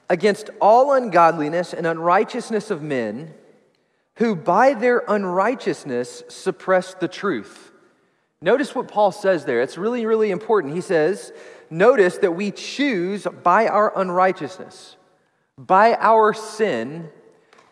against 0.09 0.49
all 0.59 0.93
ungodliness 0.93 1.75
and 1.75 1.85
unrighteousness 1.85 2.71
of 2.71 2.81
men 2.81 3.35
who 4.15 4.35
by 4.35 4.73
their 4.73 5.03
unrighteousness 5.07 6.23
suppress 6.27 6.95
the 6.95 7.07
truth. 7.07 7.71
Notice 8.41 8.73
what 8.73 8.87
Paul 8.87 9.11
says 9.11 9.45
there. 9.45 9.61
It's 9.61 9.77
really, 9.77 10.07
really 10.07 10.31
important. 10.31 10.73
He 10.73 10.81
says, 10.81 11.31
Notice 11.69 12.17
that 12.17 12.31
we 12.31 12.49
choose 12.49 13.27
by 13.43 13.67
our 13.67 13.95
unrighteousness, 13.95 14.95
by 15.67 15.95
our 15.95 16.33
sin, 16.33 17.09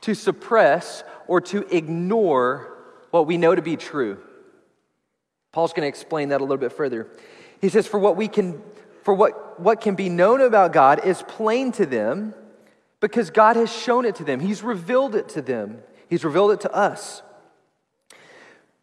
to 0.01 0.13
suppress 0.13 1.03
or 1.27 1.41
to 1.41 1.67
ignore 1.75 2.77
what 3.11 3.27
we 3.27 3.37
know 3.37 3.53
to 3.53 3.61
be 3.61 3.75
true. 3.75 4.17
Paul's 5.51 5.73
going 5.73 5.83
to 5.83 5.89
explain 5.89 6.29
that 6.29 6.41
a 6.41 6.43
little 6.43 6.57
bit 6.57 6.71
further. 6.71 7.07
He 7.59 7.69
says, 7.69 7.87
For 7.87 7.99
what 7.99 8.15
we 8.15 8.27
can 8.27 8.61
for 9.03 9.13
what, 9.13 9.59
what 9.59 9.81
can 9.81 9.95
be 9.95 10.09
known 10.09 10.41
about 10.41 10.73
God 10.73 11.05
is 11.05 11.23
plain 11.23 11.71
to 11.73 11.85
them 11.85 12.33
because 12.99 13.31
God 13.31 13.55
has 13.55 13.71
shown 13.71 14.05
it 14.05 14.15
to 14.15 14.23
them. 14.23 14.39
He's 14.39 14.61
revealed 14.61 15.15
it 15.15 15.29
to 15.29 15.41
them, 15.41 15.81
He's 16.09 16.23
revealed 16.23 16.51
it 16.51 16.61
to 16.61 16.71
us. 16.71 17.23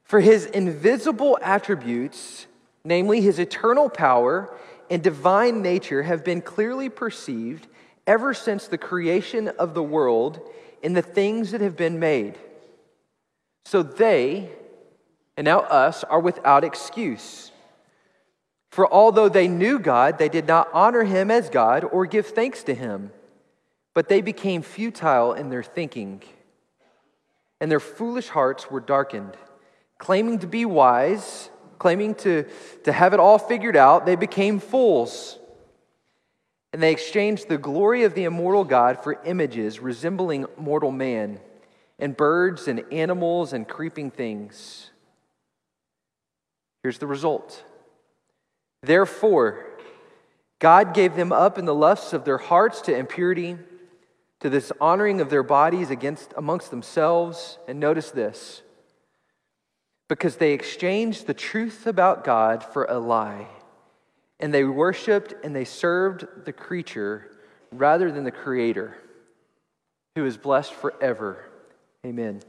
For 0.05 0.21
His 0.21 0.47
invisible 0.47 1.39
attributes, 1.43 2.47
namely 2.85 3.21
His 3.21 3.39
eternal 3.39 3.89
power 3.89 4.53
and 4.91 5.03
divine 5.03 5.63
nature, 5.63 6.03
have 6.03 6.25
been 6.25 6.41
clearly 6.41 6.89
perceived 6.89 7.69
ever 8.07 8.33
since 8.35 8.69
the 8.69 8.79
creation 8.79 9.49
of 9.49 9.75
the 9.75 9.83
world 9.83 10.41
in 10.83 10.93
the 10.93 11.03
things 11.03 11.51
that 11.51 11.61
have 11.61 11.77
been 11.77 11.99
made. 11.99 12.39
So 13.65 13.83
they, 13.83 14.51
and 15.37 15.45
now 15.45 15.61
us, 15.61 16.05
are 16.05 16.21
without 16.21 16.65
excuse. 16.65 17.51
For 18.71 18.93
although 18.93 19.29
they 19.29 19.49
knew 19.49 19.79
God, 19.79 20.19
they 20.19 20.29
did 20.29 20.47
not 20.47 20.69
honor 20.73 21.03
him 21.03 21.31
as 21.31 21.49
God 21.49 21.83
or 21.85 22.07
give 22.07 22.27
thanks 22.27 22.63
to 22.65 22.75
him, 22.75 23.11
but 23.95 24.09
they 24.09 24.21
became 24.21 24.63
futile 24.63 25.33
in 25.33 25.49
their 25.49 25.63
thinking, 25.63 26.23
and 27.61 27.71
their 27.71 27.81
foolish 27.81 28.29
hearts 28.29 28.71
were 28.71 28.81
darkened. 28.81 29.37
Claiming 29.99 30.41
to 30.41 30.47
be 30.47 30.67
wise, 30.67 31.49
claiming 31.79 32.15
to, 32.17 32.45
to 32.85 32.93
have 32.93 33.15
it 33.15 33.21
all 33.21 33.39
figured 33.39 33.77
out, 33.77 34.05
they 34.05 34.17
became 34.17 34.61
fools. 34.61 35.39
And 36.77 36.83
they 36.83 36.93
exchanged 36.93 37.49
the 37.49 37.57
glory 37.57 38.03
of 38.03 38.13
the 38.13 38.25
immortal 38.25 38.63
God 38.63 39.03
for 39.03 39.19
images 39.25 39.81
resembling 39.81 40.45
mortal 40.59 40.91
man, 40.91 41.41
and 41.99 42.15
birds 42.15 42.69
and 42.69 42.85
animals 42.93 43.55
and 43.55 43.67
creeping 43.67 44.11
things. 44.11 44.91
Here's 46.83 46.99
the 46.99 47.07
result. 47.07 47.65
Therefore, 48.83 49.65
God 50.59 50.93
gave 50.93 51.17
them 51.17 51.33
up 51.33 51.57
in 51.57 51.65
the 51.65 51.75
lusts 51.75 52.13
of 52.13 52.27
their 52.27 52.37
hearts 52.37 52.83
to 52.83 52.95
impurity, 52.95 53.57
to 54.41 54.51
this 54.51 54.71
honoring 54.79 55.23
of 55.23 55.31
their 55.31 55.43
bodies 55.43 55.89
against 55.89 56.35
amongst 56.37 56.71
themselves. 56.71 57.57
And 57.67 57.81
notice 57.81 58.11
this 58.11 58.61
because 60.09 60.37
they 60.37 60.53
exchanged 60.53 61.27
the 61.27 61.33
truth 61.33 61.87
about 61.87 62.23
God 62.23 62.63
for 62.63 62.85
a 62.85 62.99
lie, 62.99 63.47
and 64.41 64.53
they 64.53 64.65
worshiped 64.65 65.35
and 65.45 65.55
they 65.55 65.65
served 65.65 66.27
the 66.45 66.53
creature 66.53 67.31
rather 67.73 68.11
than 68.11 68.25
the 68.25 68.31
Creator, 68.31 68.97
who 70.15 70.25
is 70.25 70.37
blessed 70.37 70.73
forever. 70.75 71.45
Amen. 72.05 72.41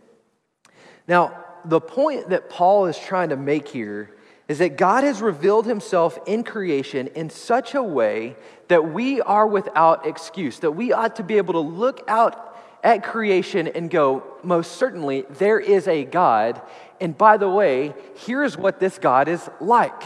Now, 1.07 1.45
the 1.65 1.81
point 1.81 2.29
that 2.29 2.49
Paul 2.49 2.85
is 2.85 2.97
trying 2.97 3.29
to 3.29 3.37
make 3.37 3.67
here 3.67 4.15
is 4.47 4.59
that 4.59 4.77
God 4.77 5.03
has 5.03 5.21
revealed 5.21 5.65
himself 5.65 6.17
in 6.25 6.43
creation 6.43 7.07
in 7.07 7.29
such 7.29 7.75
a 7.75 7.83
way 7.83 8.35
that 8.69 8.93
we 8.93 9.19
are 9.21 9.47
without 9.47 10.05
excuse, 10.05 10.59
that 10.59 10.71
we 10.71 10.93
ought 10.93 11.17
to 11.17 11.23
be 11.23 11.37
able 11.37 11.53
to 11.53 11.59
look 11.59 12.03
out 12.07 12.57
at 12.83 13.03
creation 13.03 13.67
and 13.67 13.89
go, 13.89 14.23
most 14.43 14.73
certainly, 14.73 15.25
there 15.31 15.59
is 15.59 15.87
a 15.87 16.05
God. 16.05 16.61
And 17.01 17.17
by 17.17 17.37
the 17.37 17.49
way, 17.49 17.93
here's 18.25 18.57
what 18.57 18.79
this 18.79 18.97
God 18.99 19.27
is 19.27 19.49
like. 19.59 20.03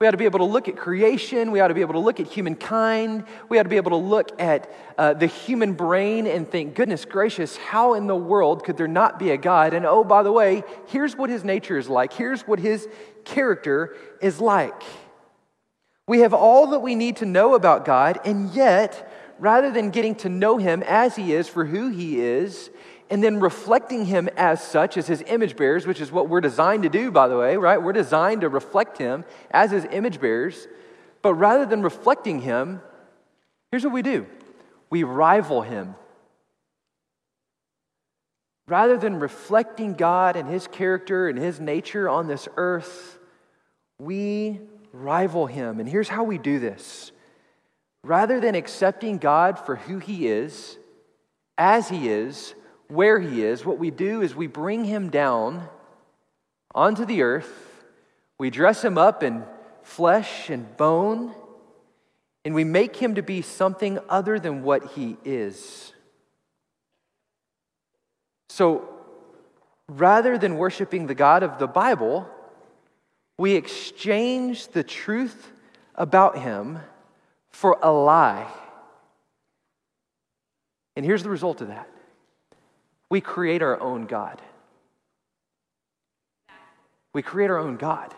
We 0.00 0.06
ought 0.06 0.12
to 0.12 0.16
be 0.16 0.24
able 0.24 0.38
to 0.38 0.46
look 0.46 0.66
at 0.66 0.78
creation. 0.78 1.50
We 1.50 1.60
ought 1.60 1.68
to 1.68 1.74
be 1.74 1.82
able 1.82 1.92
to 1.92 1.98
look 1.98 2.20
at 2.20 2.26
humankind. 2.26 3.24
We 3.50 3.58
ought 3.58 3.64
to 3.64 3.68
be 3.68 3.76
able 3.76 3.90
to 3.90 3.96
look 3.96 4.40
at 4.40 4.72
uh, 4.96 5.12
the 5.12 5.26
human 5.26 5.74
brain 5.74 6.26
and 6.26 6.50
think, 6.50 6.74
goodness 6.74 7.04
gracious, 7.04 7.58
how 7.58 7.92
in 7.92 8.06
the 8.06 8.16
world 8.16 8.64
could 8.64 8.78
there 8.78 8.88
not 8.88 9.18
be 9.18 9.30
a 9.30 9.36
God? 9.36 9.74
And 9.74 9.84
oh, 9.84 10.02
by 10.02 10.22
the 10.22 10.32
way, 10.32 10.62
here's 10.86 11.16
what 11.16 11.28
his 11.28 11.44
nature 11.44 11.76
is 11.76 11.90
like. 11.90 12.14
Here's 12.14 12.40
what 12.48 12.58
his 12.60 12.88
character 13.26 13.94
is 14.22 14.40
like. 14.40 14.82
We 16.08 16.20
have 16.20 16.32
all 16.32 16.68
that 16.68 16.80
we 16.80 16.94
need 16.94 17.16
to 17.16 17.26
know 17.26 17.54
about 17.54 17.84
God, 17.84 18.20
and 18.24 18.48
yet, 18.54 19.12
rather 19.38 19.70
than 19.70 19.90
getting 19.90 20.14
to 20.14 20.30
know 20.30 20.56
him 20.56 20.82
as 20.84 21.14
he 21.14 21.34
is 21.34 21.46
for 21.46 21.66
who 21.66 21.90
he 21.90 22.18
is, 22.20 22.70
and 23.10 23.22
then 23.22 23.40
reflecting 23.40 24.06
him 24.06 24.28
as 24.36 24.62
such, 24.62 24.96
as 24.96 25.06
his 25.06 25.22
image 25.26 25.56
bearers, 25.56 25.86
which 25.86 26.00
is 26.00 26.12
what 26.12 26.28
we're 26.28 26.40
designed 26.40 26.84
to 26.84 26.88
do, 26.88 27.10
by 27.10 27.28
the 27.28 27.36
way, 27.36 27.56
right? 27.56 27.82
We're 27.82 27.92
designed 27.92 28.42
to 28.42 28.48
reflect 28.48 28.98
him 28.98 29.24
as 29.50 29.70
his 29.70 29.84
image 29.90 30.20
bearers. 30.20 30.68
But 31.20 31.34
rather 31.34 31.66
than 31.66 31.82
reflecting 31.82 32.40
him, 32.40 32.80
here's 33.70 33.84
what 33.84 33.92
we 33.92 34.02
do 34.02 34.26
we 34.88 35.02
rival 35.02 35.62
him. 35.62 35.96
Rather 38.68 38.96
than 38.96 39.18
reflecting 39.18 39.94
God 39.94 40.36
and 40.36 40.48
his 40.48 40.68
character 40.68 41.28
and 41.28 41.36
his 41.36 41.58
nature 41.58 42.08
on 42.08 42.28
this 42.28 42.46
earth, 42.56 43.18
we 43.98 44.60
rival 44.92 45.46
him. 45.46 45.80
And 45.80 45.88
here's 45.88 46.08
how 46.08 46.22
we 46.22 46.38
do 46.38 46.60
this 46.60 47.10
rather 48.02 48.40
than 48.40 48.54
accepting 48.54 49.18
God 49.18 49.58
for 49.58 49.76
who 49.76 49.98
He 49.98 50.26
is, 50.28 50.78
as 51.58 51.88
He 51.88 52.08
is, 52.08 52.54
where 52.90 53.20
He 53.20 53.42
is, 53.42 53.64
what 53.64 53.78
we 53.78 53.90
do 53.90 54.22
is 54.22 54.34
we 54.34 54.46
bring 54.46 54.84
Him 54.84 55.10
down 55.10 55.68
onto 56.74 57.04
the 57.04 57.22
earth, 57.22 57.52
we 58.38 58.50
dress 58.50 58.84
Him 58.84 58.98
up 58.98 59.22
in 59.22 59.44
flesh 59.82 60.50
and 60.50 60.76
bone, 60.76 61.34
and 62.44 62.54
we 62.54 62.64
make 62.64 62.96
Him 62.96 63.14
to 63.14 63.22
be 63.22 63.42
something 63.42 63.98
other 64.08 64.38
than 64.38 64.62
what 64.62 64.92
He 64.92 65.16
is. 65.24 65.92
So, 68.48 68.88
rather 69.88 70.36
than 70.36 70.56
worshiping 70.56 71.06
the 71.06 71.14
God 71.14 71.42
of 71.42 71.58
the 71.58 71.66
Bible, 71.66 72.28
we 73.38 73.54
exchange 73.54 74.68
the 74.68 74.82
truth 74.82 75.52
about 75.94 76.38
Him 76.38 76.78
for 77.50 77.78
a 77.82 77.92
lie. 77.92 78.50
And 80.96 81.04
here's 81.04 81.22
the 81.22 81.30
result 81.30 81.60
of 81.60 81.68
that 81.68 81.88
we 83.10 83.20
create 83.20 83.60
our 83.60 83.80
own 83.80 84.06
God. 84.06 84.40
We 87.12 87.22
create 87.22 87.50
our 87.50 87.58
own 87.58 87.76
God. 87.76 88.14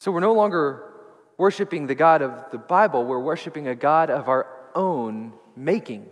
So 0.00 0.12
we're 0.12 0.20
no 0.20 0.34
longer 0.34 0.92
worshiping 1.38 1.86
the 1.86 1.94
God 1.94 2.22
of 2.22 2.50
the 2.52 2.58
Bible, 2.58 3.04
we're 3.04 3.18
worshiping 3.18 3.66
a 3.66 3.74
God 3.74 4.10
of 4.10 4.28
our 4.28 4.46
own 4.74 5.32
making. 5.56 6.08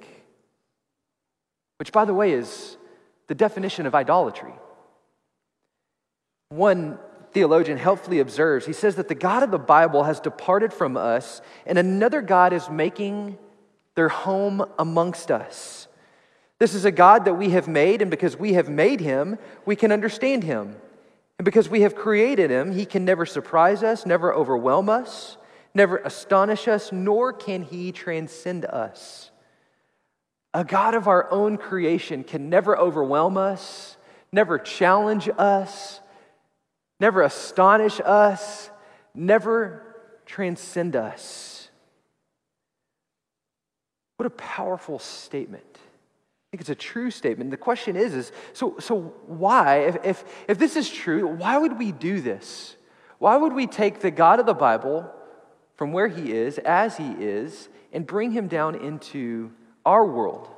Which, 1.76 1.92
by 1.92 2.04
the 2.04 2.14
way, 2.14 2.32
is 2.32 2.76
the 3.26 3.34
definition 3.34 3.86
of 3.86 3.94
idolatry. 3.94 4.52
One 6.48 6.98
theologian 7.32 7.78
helpfully 7.78 8.18
observes 8.18 8.66
he 8.66 8.72
says 8.72 8.96
that 8.96 9.08
the 9.08 9.14
God 9.14 9.42
of 9.42 9.50
the 9.50 9.58
Bible 9.58 10.04
has 10.04 10.20
departed 10.20 10.72
from 10.72 10.96
us, 10.96 11.40
and 11.64 11.78
another 11.78 12.22
God 12.22 12.52
is 12.52 12.68
making 12.68 13.38
their 13.94 14.08
home 14.08 14.64
amongst 14.78 15.30
us. 15.30 15.86
This 16.60 16.74
is 16.74 16.84
a 16.84 16.92
God 16.92 17.24
that 17.24 17.34
we 17.34 17.50
have 17.50 17.66
made, 17.66 18.02
and 18.02 18.10
because 18.10 18.36
we 18.36 18.52
have 18.52 18.68
made 18.68 19.00
him, 19.00 19.38
we 19.64 19.74
can 19.74 19.90
understand 19.90 20.44
him. 20.44 20.76
And 21.38 21.44
because 21.46 21.70
we 21.70 21.80
have 21.80 21.94
created 21.94 22.50
him, 22.50 22.72
he 22.72 22.84
can 22.84 23.06
never 23.06 23.24
surprise 23.24 23.82
us, 23.82 24.04
never 24.04 24.34
overwhelm 24.34 24.90
us, 24.90 25.38
never 25.74 25.96
astonish 25.96 26.68
us, 26.68 26.92
nor 26.92 27.32
can 27.32 27.62
he 27.62 27.92
transcend 27.92 28.66
us. 28.66 29.30
A 30.52 30.62
God 30.62 30.94
of 30.94 31.08
our 31.08 31.32
own 31.32 31.56
creation 31.56 32.24
can 32.24 32.50
never 32.50 32.76
overwhelm 32.76 33.38
us, 33.38 33.96
never 34.30 34.58
challenge 34.58 35.30
us, 35.38 36.00
never 37.00 37.22
astonish 37.22 38.00
us, 38.04 38.68
never 39.14 39.82
transcend 40.26 40.94
us. 40.94 41.70
What 44.18 44.26
a 44.26 44.30
powerful 44.30 44.98
statement. 44.98 45.69
I 46.50 46.56
think 46.56 46.62
it's 46.62 46.70
a 46.70 46.74
true 46.74 47.12
statement. 47.12 47.52
The 47.52 47.56
question 47.56 47.94
is, 47.94 48.12
is 48.12 48.32
so, 48.54 48.74
so 48.80 49.14
why, 49.26 49.82
if, 49.82 49.96
if, 50.04 50.24
if 50.48 50.58
this 50.58 50.74
is 50.74 50.90
true, 50.90 51.28
why 51.28 51.56
would 51.56 51.78
we 51.78 51.92
do 51.92 52.20
this? 52.20 52.74
Why 53.20 53.36
would 53.36 53.52
we 53.52 53.68
take 53.68 54.00
the 54.00 54.10
God 54.10 54.40
of 54.40 54.46
the 54.46 54.54
Bible 54.54 55.08
from 55.76 55.92
where 55.92 56.08
he 56.08 56.32
is, 56.32 56.58
as 56.58 56.96
he 56.96 57.12
is, 57.12 57.68
and 57.92 58.04
bring 58.04 58.32
him 58.32 58.48
down 58.48 58.74
into 58.74 59.52
our 59.86 60.04
world? 60.04 60.48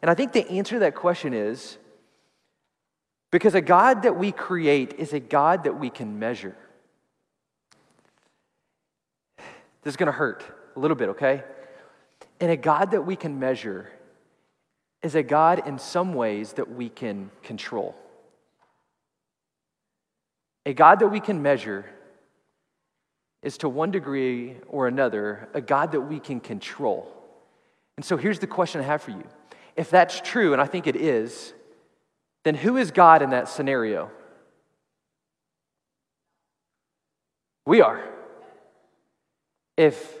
And 0.00 0.10
I 0.10 0.14
think 0.14 0.32
the 0.32 0.48
answer 0.48 0.76
to 0.76 0.78
that 0.78 0.94
question 0.94 1.34
is 1.34 1.76
because 3.30 3.54
a 3.54 3.60
God 3.60 4.04
that 4.04 4.16
we 4.16 4.32
create 4.32 4.94
is 4.96 5.12
a 5.12 5.20
God 5.20 5.64
that 5.64 5.78
we 5.78 5.90
can 5.90 6.18
measure. 6.18 6.56
This 9.82 9.92
is 9.92 9.96
going 9.96 10.06
to 10.06 10.12
hurt 10.12 10.42
a 10.74 10.80
little 10.80 10.96
bit, 10.96 11.10
okay? 11.10 11.42
And 12.40 12.50
a 12.50 12.56
God 12.56 12.92
that 12.92 13.02
we 13.02 13.14
can 13.14 13.38
measure 13.38 13.90
is 15.02 15.14
a 15.14 15.22
God 15.22 15.66
in 15.66 15.78
some 15.78 16.14
ways 16.14 16.54
that 16.54 16.70
we 16.74 16.88
can 16.88 17.30
control. 17.42 17.94
A 20.64 20.72
God 20.72 21.00
that 21.00 21.08
we 21.08 21.20
can 21.20 21.42
measure 21.42 21.84
is 23.42 23.58
to 23.58 23.68
one 23.68 23.90
degree 23.90 24.56
or 24.68 24.86
another 24.86 25.48
a 25.54 25.60
God 25.60 25.92
that 25.92 26.02
we 26.02 26.20
can 26.20 26.38
control. 26.38 27.12
And 27.96 28.04
so 28.04 28.16
here's 28.16 28.38
the 28.38 28.46
question 28.46 28.80
I 28.80 28.84
have 28.84 29.02
for 29.02 29.10
you. 29.10 29.24
If 29.76 29.90
that's 29.90 30.20
true, 30.20 30.52
and 30.52 30.62
I 30.62 30.66
think 30.66 30.86
it 30.86 30.96
is, 30.96 31.52
then 32.44 32.54
who 32.54 32.76
is 32.76 32.90
God 32.90 33.22
in 33.22 33.30
that 33.30 33.48
scenario? 33.48 34.10
We 37.66 37.80
are. 37.80 38.02
If 39.76 40.18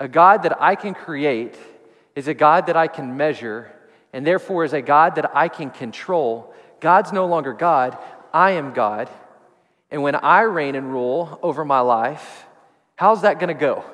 a 0.00 0.08
God 0.08 0.42
that 0.42 0.60
I 0.60 0.74
can 0.74 0.94
create 0.94 1.56
is 2.16 2.26
a 2.26 2.34
God 2.34 2.66
that 2.66 2.76
I 2.76 2.88
can 2.88 3.16
measure, 3.16 3.70
and 4.12 4.26
therefore 4.26 4.64
is 4.64 4.72
a 4.72 4.82
God 4.82 5.14
that 5.14 5.36
I 5.36 5.48
can 5.48 5.70
control. 5.70 6.52
God's 6.80 7.12
no 7.12 7.26
longer 7.26 7.52
God, 7.52 7.96
I 8.34 8.52
am 8.52 8.72
God. 8.72 9.08
And 9.90 10.02
when 10.02 10.16
I 10.16 10.40
reign 10.40 10.74
and 10.74 10.90
rule 10.90 11.38
over 11.42 11.64
my 11.64 11.80
life, 11.80 12.44
how's 12.96 13.22
that 13.22 13.38
going 13.38 13.48
to 13.48 13.54
go? 13.54 13.84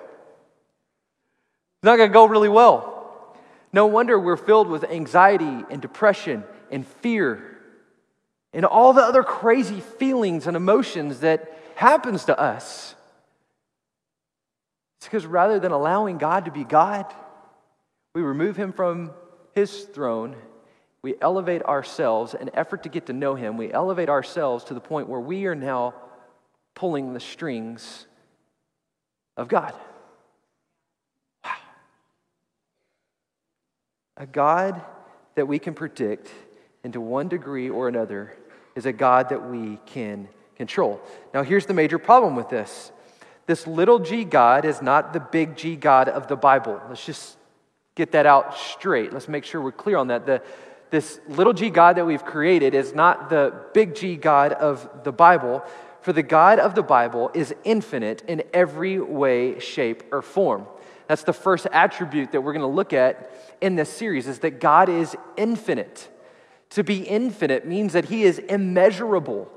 It's 1.76 1.84
not 1.84 1.96
going 1.96 2.08
to 2.08 2.14
go 2.14 2.24
really 2.24 2.48
well. 2.48 3.36
No 3.72 3.86
wonder 3.86 4.18
we're 4.18 4.36
filled 4.36 4.68
with 4.68 4.84
anxiety 4.84 5.64
and 5.68 5.82
depression 5.82 6.44
and 6.70 6.86
fear 6.86 7.58
and 8.52 8.64
all 8.64 8.92
the 8.92 9.02
other 9.02 9.22
crazy 9.22 9.80
feelings 9.80 10.46
and 10.46 10.56
emotions 10.56 11.20
that 11.20 11.58
happens 11.74 12.26
to 12.26 12.38
us. 12.38 12.94
It's 14.98 15.06
because 15.06 15.26
rather 15.26 15.58
than 15.58 15.72
allowing 15.72 16.18
God 16.18 16.44
to 16.44 16.50
be 16.50 16.64
God, 16.64 17.12
we 18.14 18.22
remove 18.22 18.56
him 18.56 18.72
from 18.72 19.10
his 19.54 19.84
throne. 19.84 20.36
We 21.02 21.14
elevate 21.20 21.62
ourselves 21.62 22.34
in 22.34 22.50
effort 22.54 22.84
to 22.84 22.88
get 22.88 23.06
to 23.06 23.12
know 23.12 23.34
him. 23.34 23.56
We 23.56 23.72
elevate 23.72 24.08
ourselves 24.08 24.64
to 24.64 24.74
the 24.74 24.80
point 24.80 25.08
where 25.08 25.20
we 25.20 25.46
are 25.46 25.54
now 25.54 25.94
pulling 26.74 27.12
the 27.12 27.20
strings 27.20 28.06
of 29.36 29.48
God. 29.48 29.74
Wow. 31.44 31.50
A 34.18 34.26
God 34.26 34.82
that 35.34 35.48
we 35.48 35.58
can 35.58 35.74
predict 35.74 36.30
into 36.84 37.00
one 37.00 37.28
degree 37.28 37.70
or 37.70 37.88
another 37.88 38.36
is 38.74 38.86
a 38.86 38.92
God 38.92 39.30
that 39.30 39.50
we 39.50 39.78
can 39.86 40.28
control. 40.56 41.00
Now, 41.34 41.42
here's 41.42 41.66
the 41.66 41.74
major 41.74 41.98
problem 41.98 42.36
with 42.36 42.48
this 42.48 42.92
this 43.46 43.66
little 43.66 43.98
g 43.98 44.24
God 44.24 44.64
is 44.64 44.80
not 44.80 45.12
the 45.12 45.20
big 45.20 45.56
G 45.56 45.76
God 45.76 46.08
of 46.08 46.28
the 46.28 46.36
Bible. 46.36 46.80
Let's 46.88 47.04
just 47.04 47.36
get 47.94 48.12
that 48.12 48.26
out 48.26 48.56
straight. 48.56 49.12
Let's 49.12 49.28
make 49.28 49.44
sure 49.44 49.60
we're 49.60 49.72
clear 49.72 49.96
on 49.96 50.08
that. 50.08 50.26
The, 50.26 50.42
this 50.90 51.20
little 51.28 51.52
g 51.52 51.70
God 51.70 51.96
that 51.96 52.04
we've 52.04 52.24
created 52.24 52.74
is 52.74 52.94
not 52.94 53.30
the 53.30 53.54
big 53.72 53.94
G 53.94 54.16
God 54.16 54.52
of 54.52 55.04
the 55.04 55.12
Bible, 55.12 55.62
for 56.02 56.12
the 56.12 56.22
God 56.22 56.58
of 56.58 56.74
the 56.74 56.82
Bible 56.82 57.30
is 57.32 57.54
infinite 57.64 58.22
in 58.28 58.42
every 58.52 59.00
way, 59.00 59.58
shape, 59.58 60.02
or 60.12 60.20
form. 60.20 60.66
That's 61.06 61.22
the 61.22 61.32
first 61.32 61.66
attribute 61.72 62.32
that 62.32 62.40
we're 62.40 62.52
going 62.52 62.62
to 62.62 62.66
look 62.66 62.92
at 62.92 63.30
in 63.60 63.76
this 63.76 63.90
series 63.90 64.26
is 64.26 64.40
that 64.40 64.60
God 64.60 64.88
is 64.88 65.16
infinite. 65.36 66.08
To 66.70 66.82
be 66.82 67.02
infinite 67.02 67.66
means 67.66 67.92
that 67.92 68.06
he 68.06 68.24
is 68.24 68.38
immeasurable. 68.38 69.50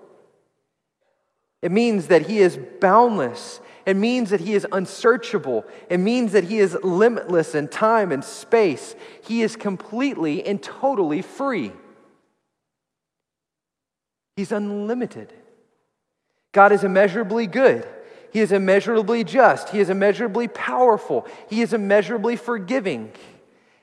It 1.61 1.71
means 1.71 2.07
that 2.07 2.27
he 2.27 2.39
is 2.39 2.59
boundless. 2.79 3.59
It 3.85 3.95
means 3.95 4.31
that 4.31 4.41
he 4.41 4.55
is 4.55 4.65
unsearchable. 4.71 5.63
It 5.89 5.99
means 5.99 6.31
that 6.31 6.45
he 6.45 6.59
is 6.59 6.75
limitless 6.83 7.53
in 7.53 7.67
time 7.67 8.11
and 8.11 8.23
space. 8.23 8.95
He 9.23 9.43
is 9.43 9.55
completely 9.55 10.45
and 10.45 10.61
totally 10.61 11.21
free. 11.21 11.71
He's 14.35 14.51
unlimited. 14.51 15.31
God 16.51 16.71
is 16.71 16.83
immeasurably 16.83 17.47
good. 17.47 17.87
He 18.31 18.41
is 18.41 18.51
immeasurably 18.51 19.23
just. 19.23 19.69
He 19.69 19.79
is 19.79 19.89
immeasurably 19.89 20.47
powerful. 20.47 21.27
He 21.49 21.61
is 21.61 21.73
immeasurably 21.73 22.35
forgiving. 22.35 23.11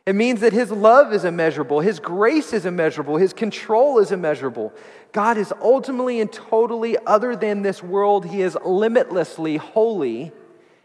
It 0.04 0.14
means 0.16 0.40
that 0.40 0.52
His 0.52 0.70
love 0.70 1.12
is 1.12 1.24
immeasurable, 1.24 1.80
His 1.80 2.00
grace 2.00 2.52
is 2.52 2.66
immeasurable, 2.66 3.16
His 3.16 3.32
control 3.32 3.98
is 3.98 4.10
immeasurable. 4.10 4.72
God 5.12 5.36
is 5.38 5.52
ultimately 5.60 6.20
and 6.20 6.32
totally 6.32 6.96
other 7.06 7.36
than 7.36 7.62
this 7.62 7.82
world. 7.82 8.26
He 8.26 8.42
is 8.42 8.56
limitlessly 8.64 9.58
holy 9.58 10.32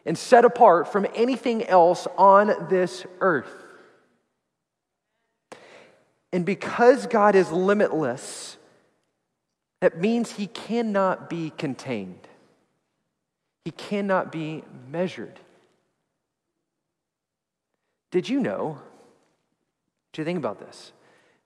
and 0.06 0.18
set 0.18 0.46
apart 0.46 0.92
from 0.92 1.08
anything 1.16 1.66
else 1.66 2.08
on 2.18 2.68
this 2.70 3.06
earth. 3.20 3.52
And 6.32 6.46
because 6.46 7.08
God 7.08 7.36
is 7.36 7.52
limitless, 7.52 8.58
that 9.82 10.00
means 10.00 10.34
He 10.34 10.48
cannot 10.48 11.30
be 11.30 11.52
contained, 11.58 12.28
He 13.66 13.72
cannot 13.72 14.32
be 14.32 14.64
measured. 14.92 15.40
Did 18.12 18.30
you 18.30 18.40
know? 18.40 18.80
Do 20.18 20.22
you 20.22 20.26
think 20.26 20.40
about 20.40 20.58
this? 20.58 20.94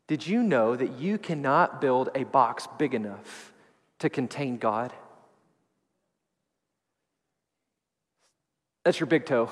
Did 0.07 0.25
you 0.25 0.41
know 0.41 0.77
that 0.77 0.93
you 0.93 1.17
cannot 1.17 1.81
build 1.81 2.07
a 2.15 2.23
box 2.23 2.69
big 2.77 2.93
enough 2.93 3.51
to 3.99 4.09
contain 4.09 4.55
God? 4.55 4.93
That's 8.85 8.97
your 8.97 9.07
big 9.07 9.25
toe. 9.25 9.51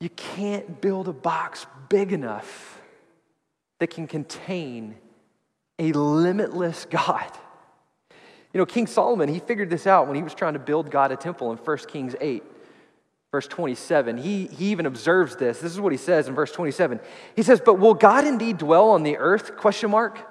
You 0.00 0.08
can't 0.08 0.80
build 0.80 1.08
a 1.08 1.12
box 1.12 1.66
big 1.90 2.14
enough 2.14 2.80
that 3.80 3.88
can 3.88 4.06
contain 4.06 4.94
a 5.78 5.92
limitless 5.92 6.86
God. 6.86 7.30
You 8.54 8.60
know, 8.60 8.64
King 8.64 8.86
Solomon, 8.86 9.28
he 9.28 9.40
figured 9.40 9.68
this 9.68 9.86
out 9.86 10.06
when 10.06 10.16
he 10.16 10.22
was 10.22 10.32
trying 10.32 10.54
to 10.54 10.58
build 10.58 10.90
God 10.90 11.12
a 11.12 11.16
temple 11.16 11.52
in 11.52 11.58
1 11.58 11.76
Kings 11.80 12.16
8, 12.18 12.42
verse 13.32 13.46
27. 13.46 14.18
He, 14.18 14.46
he 14.46 14.66
even 14.66 14.86
observes 14.86 15.36
this. 15.36 15.60
This 15.60 15.72
is 15.72 15.80
what 15.80 15.92
he 15.92 15.98
says 15.98 16.26
in 16.26 16.34
verse 16.34 16.50
27. 16.52 17.00
He 17.36 17.42
says, 17.42 17.60
But 17.64 17.78
will 17.78 17.94
God 17.94 18.26
indeed 18.26 18.58
dwell 18.58 18.90
on 18.90 19.02
the 19.02 19.18
earth? 19.18 19.56
Question 19.56 19.90
mark. 19.90 20.26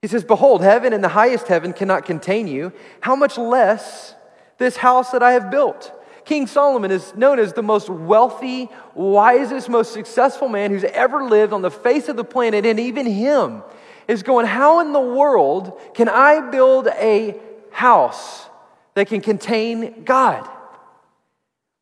He 0.00 0.08
says, 0.08 0.24
Behold, 0.24 0.62
heaven 0.62 0.92
and 0.92 1.04
the 1.04 1.08
highest 1.08 1.48
heaven 1.48 1.72
cannot 1.72 2.06
contain 2.06 2.46
you. 2.46 2.72
How 3.00 3.14
much 3.14 3.36
less 3.36 4.14
this 4.58 4.76
house 4.78 5.10
that 5.10 5.22
I 5.22 5.32
have 5.32 5.50
built? 5.50 5.92
King 6.24 6.46
Solomon 6.46 6.90
is 6.90 7.14
known 7.14 7.38
as 7.38 7.52
the 7.52 7.62
most 7.62 7.88
wealthy, 7.88 8.68
wisest, 8.94 9.68
most 9.68 9.92
successful 9.92 10.48
man 10.48 10.70
who's 10.70 10.82
ever 10.82 11.24
lived 11.24 11.52
on 11.52 11.62
the 11.62 11.70
face 11.70 12.08
of 12.08 12.16
the 12.16 12.24
planet, 12.24 12.66
and 12.66 12.80
even 12.80 13.06
him 13.06 13.62
is 14.08 14.22
going, 14.22 14.46
How 14.46 14.80
in 14.80 14.92
the 14.92 15.00
world 15.00 15.78
can 15.94 16.08
I 16.08 16.50
build 16.50 16.88
a 16.88 17.38
house 17.70 18.48
that 18.94 19.08
can 19.08 19.20
contain 19.20 20.04
God 20.04 20.48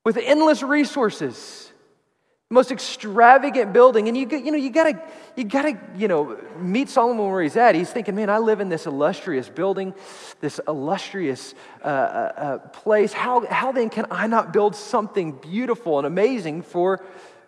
with 0.04 0.16
endless 0.18 0.62
resources? 0.62 1.72
most 2.54 2.70
extravagant 2.70 3.72
building. 3.72 4.08
And 4.08 4.16
you, 4.16 4.28
you 4.28 4.52
know 4.52 4.56
you 4.56 4.70
gotta 4.70 5.02
you 5.36 5.44
gotta 5.44 5.78
you 5.96 6.08
know 6.08 6.38
meet 6.58 6.88
solomon 6.88 7.28
where 7.28 7.42
he's 7.42 7.56
at. 7.56 7.74
He's 7.74 7.90
thinking 7.90 8.14
man 8.14 8.30
i 8.30 8.38
live 8.38 8.60
in 8.60 8.68
this 8.68 8.86
illustrious 8.86 9.48
building 9.48 9.92
this 10.40 10.60
illustrious 10.68 11.54
uh, 11.82 11.88
uh, 11.88 12.32
uh, 12.36 12.58
place. 12.68 13.12
How, 13.12 13.44
how 13.46 13.72
then 13.72 13.90
can 13.90 14.06
i 14.10 14.26
not 14.26 14.52
build 14.52 14.76
something 14.76 15.32
beautiful 15.32 15.98
and 15.98 16.06
amazing 16.06 16.62
for 16.62 17.04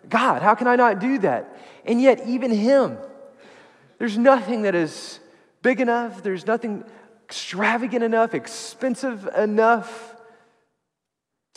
god? 0.09 0.41
How 0.41 0.55
can 0.55 0.67
i 0.67 0.75
not 0.75 0.99
do 0.99 1.19
that? 1.19 1.57
And 1.85 2.01
yet 2.01 2.27
even 2.27 2.51
him 2.51 2.97
there's 3.97 4.17
nothing 4.17 4.63
that 4.63 4.75
is 4.75 5.19
big 5.63 5.79
enough. 5.79 6.21
There's 6.21 6.45
nothing 6.45 6.83
extravagant 7.25 8.03
enough 8.03 8.33
expensive 8.33 9.27
enough 9.35 10.16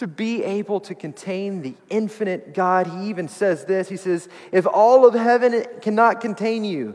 to 0.00 0.06
be 0.06 0.42
able 0.42 0.80
to 0.80 0.94
contain 0.94 1.60
the 1.60 1.74
infinite 1.90 2.54
God. 2.54 2.86
He 2.86 3.10
even 3.10 3.28
says 3.28 3.66
this 3.66 3.90
He 3.90 3.98
says, 3.98 4.30
If 4.50 4.66
all 4.66 5.06
of 5.06 5.12
heaven 5.12 5.66
cannot 5.82 6.22
contain 6.22 6.64
you, 6.64 6.94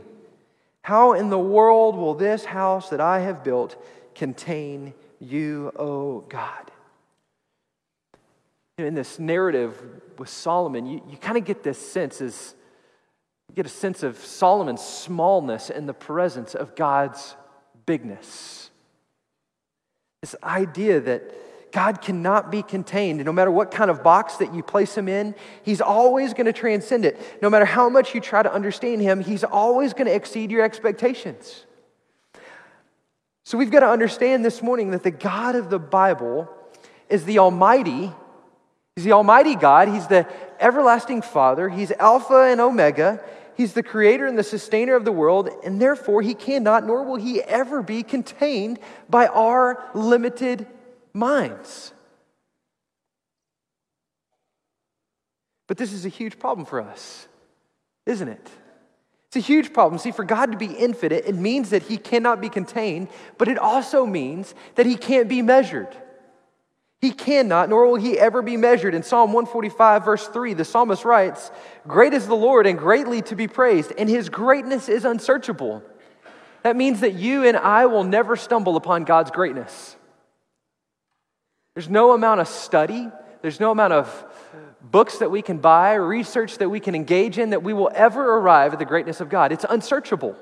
how 0.82 1.12
in 1.12 1.30
the 1.30 1.38
world 1.38 1.96
will 1.96 2.14
this 2.14 2.44
house 2.44 2.88
that 2.88 3.00
I 3.00 3.20
have 3.20 3.44
built 3.44 3.80
contain 4.16 4.92
you, 5.20 5.70
O 5.76 6.24
God? 6.28 6.72
In 8.78 8.94
this 8.94 9.20
narrative 9.20 9.80
with 10.18 10.28
Solomon, 10.28 10.86
you, 10.86 11.00
you 11.08 11.16
kind 11.16 11.38
of 11.38 11.44
get 11.44 11.62
this 11.62 11.78
sense 11.78 12.20
as 12.20 12.56
you 13.48 13.54
get 13.54 13.66
a 13.66 13.68
sense 13.68 14.02
of 14.02 14.18
Solomon's 14.18 14.82
smallness 14.82 15.70
in 15.70 15.86
the 15.86 15.94
presence 15.94 16.56
of 16.56 16.74
God's 16.74 17.36
bigness. 17.86 18.70
This 20.22 20.34
idea 20.42 20.98
that 20.98 21.45
God 21.76 22.00
cannot 22.00 22.50
be 22.50 22.62
contained. 22.62 23.22
No 23.22 23.34
matter 23.34 23.50
what 23.50 23.70
kind 23.70 23.90
of 23.90 24.02
box 24.02 24.36
that 24.36 24.54
you 24.54 24.62
place 24.62 24.96
him 24.96 25.08
in, 25.08 25.34
he's 25.62 25.82
always 25.82 26.32
going 26.32 26.46
to 26.46 26.52
transcend 26.54 27.04
it. 27.04 27.20
No 27.42 27.50
matter 27.50 27.66
how 27.66 27.90
much 27.90 28.14
you 28.14 28.20
try 28.22 28.42
to 28.42 28.50
understand 28.50 29.02
him, 29.02 29.20
he's 29.20 29.44
always 29.44 29.92
going 29.92 30.06
to 30.06 30.14
exceed 30.14 30.50
your 30.50 30.64
expectations. 30.64 31.66
So 33.44 33.58
we've 33.58 33.70
got 33.70 33.80
to 33.80 33.90
understand 33.90 34.42
this 34.42 34.62
morning 34.62 34.92
that 34.92 35.02
the 35.02 35.10
God 35.10 35.54
of 35.54 35.68
the 35.68 35.78
Bible 35.78 36.48
is 37.10 37.26
the 37.26 37.40
Almighty. 37.40 38.10
He's 38.94 39.04
the 39.04 39.12
Almighty 39.12 39.54
God. 39.54 39.88
He's 39.88 40.06
the 40.06 40.26
everlasting 40.58 41.20
Father. 41.20 41.68
He's 41.68 41.92
Alpha 41.92 42.44
and 42.44 42.58
Omega. 42.58 43.22
He's 43.54 43.74
the 43.74 43.82
creator 43.82 44.26
and 44.26 44.38
the 44.38 44.42
sustainer 44.42 44.94
of 44.94 45.04
the 45.04 45.12
world, 45.12 45.50
and 45.62 45.78
therefore 45.78 46.22
he 46.22 46.32
cannot, 46.32 46.86
nor 46.86 47.02
will 47.02 47.16
he 47.16 47.42
ever 47.42 47.82
be 47.82 48.02
contained 48.02 48.78
by 49.10 49.26
our 49.26 49.90
limited 49.92 50.66
minds. 51.16 51.92
But 55.66 55.78
this 55.78 55.92
is 55.92 56.04
a 56.04 56.08
huge 56.08 56.38
problem 56.38 56.66
for 56.66 56.80
us, 56.80 57.26
isn't 58.04 58.28
it? 58.28 58.50
It's 59.26 59.36
a 59.36 59.40
huge 59.40 59.72
problem. 59.72 59.98
See, 59.98 60.12
for 60.12 60.24
God 60.24 60.52
to 60.52 60.58
be 60.58 60.66
infinite, 60.66 61.24
it 61.26 61.34
means 61.34 61.70
that 61.70 61.82
He 61.82 61.96
cannot 61.96 62.40
be 62.40 62.48
contained, 62.48 63.08
but 63.38 63.48
it 63.48 63.58
also 63.58 64.06
means 64.06 64.54
that 64.76 64.86
He 64.86 64.96
can't 64.96 65.28
be 65.28 65.42
measured. 65.42 65.88
He 67.00 67.10
cannot, 67.10 67.68
nor 67.68 67.86
will 67.86 67.96
He 67.96 68.18
ever 68.18 68.40
be 68.42 68.56
measured. 68.56 68.94
In 68.94 69.02
Psalm 69.02 69.32
145, 69.32 70.04
verse 70.04 70.28
3, 70.28 70.54
the 70.54 70.64
psalmist 70.64 71.04
writes, 71.04 71.50
Great 71.88 72.14
is 72.14 72.28
the 72.28 72.36
Lord 72.36 72.66
and 72.66 72.78
greatly 72.78 73.20
to 73.22 73.34
be 73.34 73.48
praised, 73.48 73.92
and 73.98 74.08
His 74.08 74.28
greatness 74.28 74.88
is 74.88 75.04
unsearchable. 75.04 75.82
That 76.62 76.76
means 76.76 77.00
that 77.00 77.14
you 77.14 77.44
and 77.44 77.56
I 77.56 77.86
will 77.86 78.04
never 78.04 78.36
stumble 78.36 78.76
upon 78.76 79.04
God's 79.04 79.30
greatness. 79.30 79.96
There's 81.76 81.90
no 81.90 82.12
amount 82.12 82.40
of 82.40 82.48
study, 82.48 83.10
there's 83.42 83.60
no 83.60 83.70
amount 83.70 83.92
of 83.92 84.24
books 84.80 85.18
that 85.18 85.30
we 85.30 85.42
can 85.42 85.58
buy, 85.58 85.92
research 85.92 86.56
that 86.56 86.70
we 86.70 86.80
can 86.80 86.94
engage 86.94 87.36
in 87.36 87.50
that 87.50 87.62
we 87.62 87.74
will 87.74 87.90
ever 87.94 88.38
arrive 88.38 88.72
at 88.72 88.78
the 88.78 88.86
greatness 88.86 89.20
of 89.20 89.28
God. 89.28 89.52
It's 89.52 89.66
unsearchable. 89.68 90.34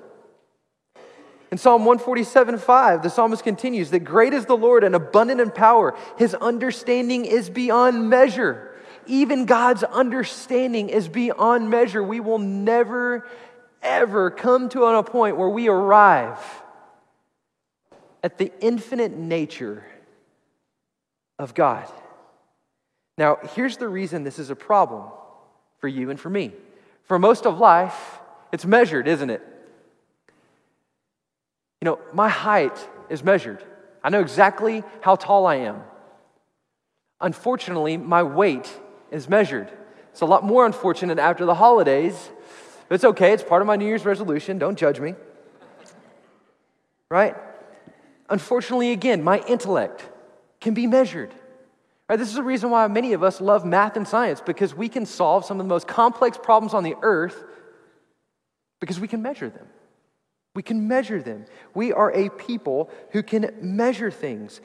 In 1.51 1.59
Psalm 1.59 1.85
147 1.85 2.59
5, 2.59 3.03
the 3.03 3.11
psalmist 3.11 3.43
continues 3.43 3.91
that 3.91 4.05
great 4.05 4.33
is 4.33 4.47
the 4.47 4.57
Lord 4.57 4.85
and 4.85 4.95
abundant 4.95 5.41
in 5.41 5.51
power. 5.51 5.97
His 6.19 6.37
understanding 6.37 7.25
is 7.25 7.51
beyond 7.51 8.09
measure. 8.09 8.71
Even 9.09 9.45
God's 9.45 9.83
understanding 9.83 10.89
is 10.89 11.09
beyond 11.09 11.69
measure. 11.69 12.01
We 12.01 12.21
will 12.21 12.39
never, 12.39 13.27
ever 13.83 14.31
come 14.31 14.69
to 14.69 14.85
a 14.85 15.03
point 15.03 15.37
where 15.37 15.49
we 15.49 15.67
arrive 15.67 16.39
at 18.23 18.39
the 18.39 18.53
infinite 18.61 19.17
nature 19.17 19.85
of 21.39 21.55
God. 21.55 21.89
Now, 23.17 23.39
here's 23.55 23.77
the 23.77 23.89
reason 23.89 24.25
this 24.25 24.39
is 24.39 24.51
a 24.51 24.57
problem 24.57 25.05
for 25.79 25.89
you 25.89 26.11
and 26.11 26.19
for 26.19 26.31
me. 26.31 26.53
For 27.05 27.19
most 27.19 27.47
of 27.47 27.59
life, 27.59 28.21
it's 28.53 28.65
measured, 28.65 29.07
isn't 29.07 29.31
it? 29.31 29.43
You 31.81 31.87
know, 31.87 31.99
my 32.13 32.29
height 32.29 32.79
is 33.09 33.23
measured. 33.23 33.63
I 34.03 34.11
know 34.11 34.21
exactly 34.21 34.83
how 35.01 35.17
tall 35.17 35.47
I 35.47 35.57
am. 35.57 35.83
Unfortunately, 37.21 37.97
my 37.97 38.23
weight 38.23 38.71
is 39.11 39.29
measured. 39.29 39.71
It's 40.11 40.21
a 40.21 40.27
lot 40.27 40.45
more 40.45 40.67
unfortunate 40.67 41.19
after 41.19 41.45
the 41.45 41.55
holidays, 41.55 42.31
but 42.89 42.97
it's 42.97 43.05
okay. 43.05 43.33
It's 43.33 43.43
part 43.43 43.63
of 43.63 43.67
my 43.67 43.77
New 43.77 43.87
Year's 43.87 44.05
resolution. 44.05 44.59
Don't 44.59 44.79
judge 44.79 45.01
me. 45.01 45.15
Right? 47.11 47.37
Unfortunately, 48.29 48.93
again, 48.93 49.23
my 49.23 49.41
intellect 49.47 50.09
can 50.65 50.75
be 50.75 50.87
measured. 50.87 51.33
Right, 52.09 52.19
this 52.19 52.29
is 52.29 52.35
the 52.35 52.43
reason 52.43 52.71
why 52.71 52.89
many 52.89 53.13
of 53.13 53.23
us 53.23 53.41
love 53.41 53.65
math 53.65 53.97
and 53.97 54.09
science 54.09 54.41
because 54.41 54.75
we 54.75 54.89
can 54.89 55.07
solve 55.07 55.45
some 55.45 55.61
of 55.61 55.65
the 55.65 55.69
most 55.69 55.87
complex 55.87 56.39
problems 56.43 56.75
on 56.75 56.83
the 56.83 56.97
earth 57.03 57.45
because 58.81 58.99
we 58.99 59.07
can 59.07 59.23
measure 59.23 59.51
them. 59.51 59.67
We 60.55 60.63
can 60.63 60.89
measure 60.89 61.21
them. 61.21 61.45
We 61.75 61.93
are 61.93 62.11
a 62.13 62.31
people 62.31 62.91
who 63.11 63.23
can 63.23 63.55
measure 63.61 64.11
things. 64.11 64.61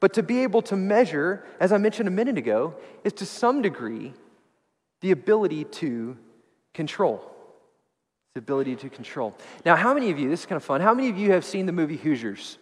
But 0.00 0.14
to 0.14 0.22
be 0.22 0.42
able 0.42 0.62
to 0.62 0.76
measure, 0.76 1.44
as 1.60 1.72
I 1.72 1.78
mentioned 1.78 2.08
a 2.08 2.12
minute 2.12 2.36
ago, 2.36 2.74
is 3.04 3.12
to 3.14 3.26
some 3.26 3.62
degree 3.62 4.12
the 5.02 5.12
ability 5.12 5.64
to 5.64 6.16
control. 6.72 7.30
The 8.34 8.40
ability 8.40 8.76
to 8.76 8.88
control. 8.88 9.36
Now, 9.64 9.76
how 9.76 9.94
many 9.94 10.10
of 10.10 10.18
you, 10.18 10.28
this 10.28 10.40
is 10.40 10.46
kind 10.46 10.56
of 10.56 10.64
fun, 10.64 10.80
how 10.80 10.94
many 10.94 11.10
of 11.10 11.16
you 11.16 11.30
have 11.30 11.44
seen 11.44 11.66
the 11.66 11.72
movie 11.72 11.96
Hoosiers? 11.96 12.58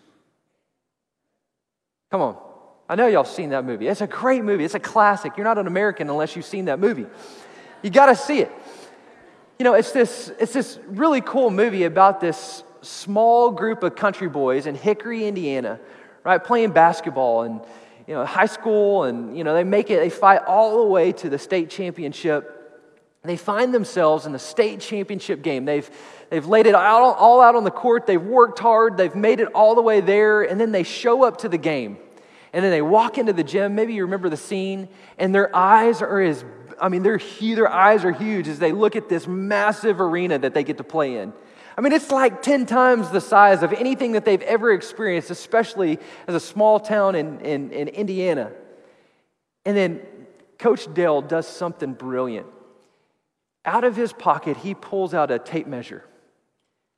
Come 2.11 2.21
on. 2.21 2.52
I 2.93 2.95
know 2.95 3.07
y'all 3.07 3.25
seen 3.25 3.49
that 3.51 3.65
movie. 3.65 3.89
It's 3.89 4.03
a 4.03 4.07
great 4.07 4.45
movie. 4.45 4.67
It's 4.67 4.75
a 4.75 4.79
classic. 4.79 5.39
You're 5.39 5.45
not 5.45 5.57
an 5.57 5.67
American 5.67 6.11
unless 6.11 6.37
you've 6.37 6.45
seen 6.45 6.67
that 6.67 6.79
movie. 6.79 7.07
You 7.81 7.89
got 7.89 8.07
to 8.07 8.15
see 8.15 8.41
it. 8.41 8.53
You 9.59 9.65
know, 9.65 9.73
it's 9.73 9.93
this, 9.93 10.31
it's 10.39 10.53
this 10.53 10.79
really 10.89 11.23
cool 11.23 11.51
movie 11.51 11.85
about 11.85 12.21
this 12.21 12.63
small 12.83 13.51
group 13.51 13.83
of 13.83 13.97
country 13.97 14.29
boys 14.29 14.67
in 14.67 14.75
Hickory, 14.75 15.25
Indiana, 15.25 15.81
right, 16.23 16.45
playing 16.45 16.73
basketball 16.73 17.45
and, 17.45 17.63
you 18.07 18.13
know, 18.13 18.27
high 18.27 18.45
school, 18.45 19.05
and, 19.05 19.39
you 19.39 19.43
know, 19.43 19.55
they 19.55 19.65
make 19.65 19.89
it, 19.89 19.99
they 19.99 20.11
fight 20.11 20.43
all 20.47 20.85
the 20.85 20.91
way 20.91 21.13
to 21.13 21.31
the 21.31 21.39
state 21.39 21.71
championship. 21.71 22.85
They 23.23 23.39
find 23.39 23.73
themselves 23.73 24.27
in 24.27 24.33
the 24.33 24.39
state 24.39 24.81
championship 24.81 25.41
game. 25.41 25.65
They've, 25.65 25.91
they've 26.29 26.45
laid 26.45 26.67
it 26.67 26.75
all, 26.75 27.15
all 27.15 27.41
out 27.41 27.55
on 27.55 27.65
the 27.65 27.71
court. 27.71 28.07
They've 28.07 28.21
worked 28.21 28.59
hard. 28.59 28.99
They've 28.99 29.15
made 29.15 29.41
it 29.41 29.49
all 29.55 29.75
the 29.75 29.81
way 29.81 30.03
there, 30.03 30.43
and 30.43 30.61
then 30.61 30.73
they 30.73 30.83
show 30.83 31.25
up 31.25 31.39
to 31.39 31.49
the 31.49 31.57
game. 31.57 31.97
And 32.53 32.63
then 32.63 32.71
they 32.71 32.83
walk 32.83 33.19
into 33.19 33.33
the 33.33 33.45
gym. 33.45 33.75
Maybe 33.75 33.95
you 33.95 34.05
remember 34.05 34.29
the 34.29 34.37
scene, 34.37 34.89
and 35.19 35.35
their 35.35 35.55
eyes 35.55 36.03
are 36.03 36.21
as 36.21 36.45
I 36.81 36.89
mean, 36.89 37.03
their, 37.03 37.21
their 37.41 37.71
eyes 37.71 38.05
are 38.05 38.11
huge 38.11 38.49
as 38.49 38.59
they 38.59 38.73
look 38.73 38.97
at 38.97 39.09
this 39.09 39.29
massive 39.29 40.01
arena 40.01 40.39
that 40.39 40.53
they 40.53 40.65
get 40.65 40.79
to 40.79 40.85
play 40.85 41.19
in. 41.19 41.33
I 41.77 41.81
mean, 41.81 41.93
it's 41.93 42.11
like 42.11 42.43
10 42.43 42.67
times 42.67 43.11
the 43.11 43.21
size 43.21 43.63
of 43.63 43.73
anything 43.73 44.13
that 44.13 44.25
they've 44.25 44.43
ever 44.43 44.73
experienced, 44.73 45.31
especially 45.31 45.99
as 46.27 46.35
a 46.35 46.41
small 46.41 46.81
town 46.81 47.15
in, 47.15 47.41
in, 47.41 47.71
in 47.71 47.89
Indiana. 47.89 48.51
And 49.65 49.77
then 49.77 50.01
Coach 50.59 50.93
Dale 50.93 51.23
does 51.23 51.47
something 51.47 51.95
brilliant. 51.95 52.47
Out 53.65 53.85
of 53.85 53.97
his 53.97 54.13
pocket, 54.13 54.57
he 54.57 54.75
pulls 54.75 55.15
out 55.15 55.31
a 55.31 55.39
tape 55.39 55.67
measure. 55.67 56.05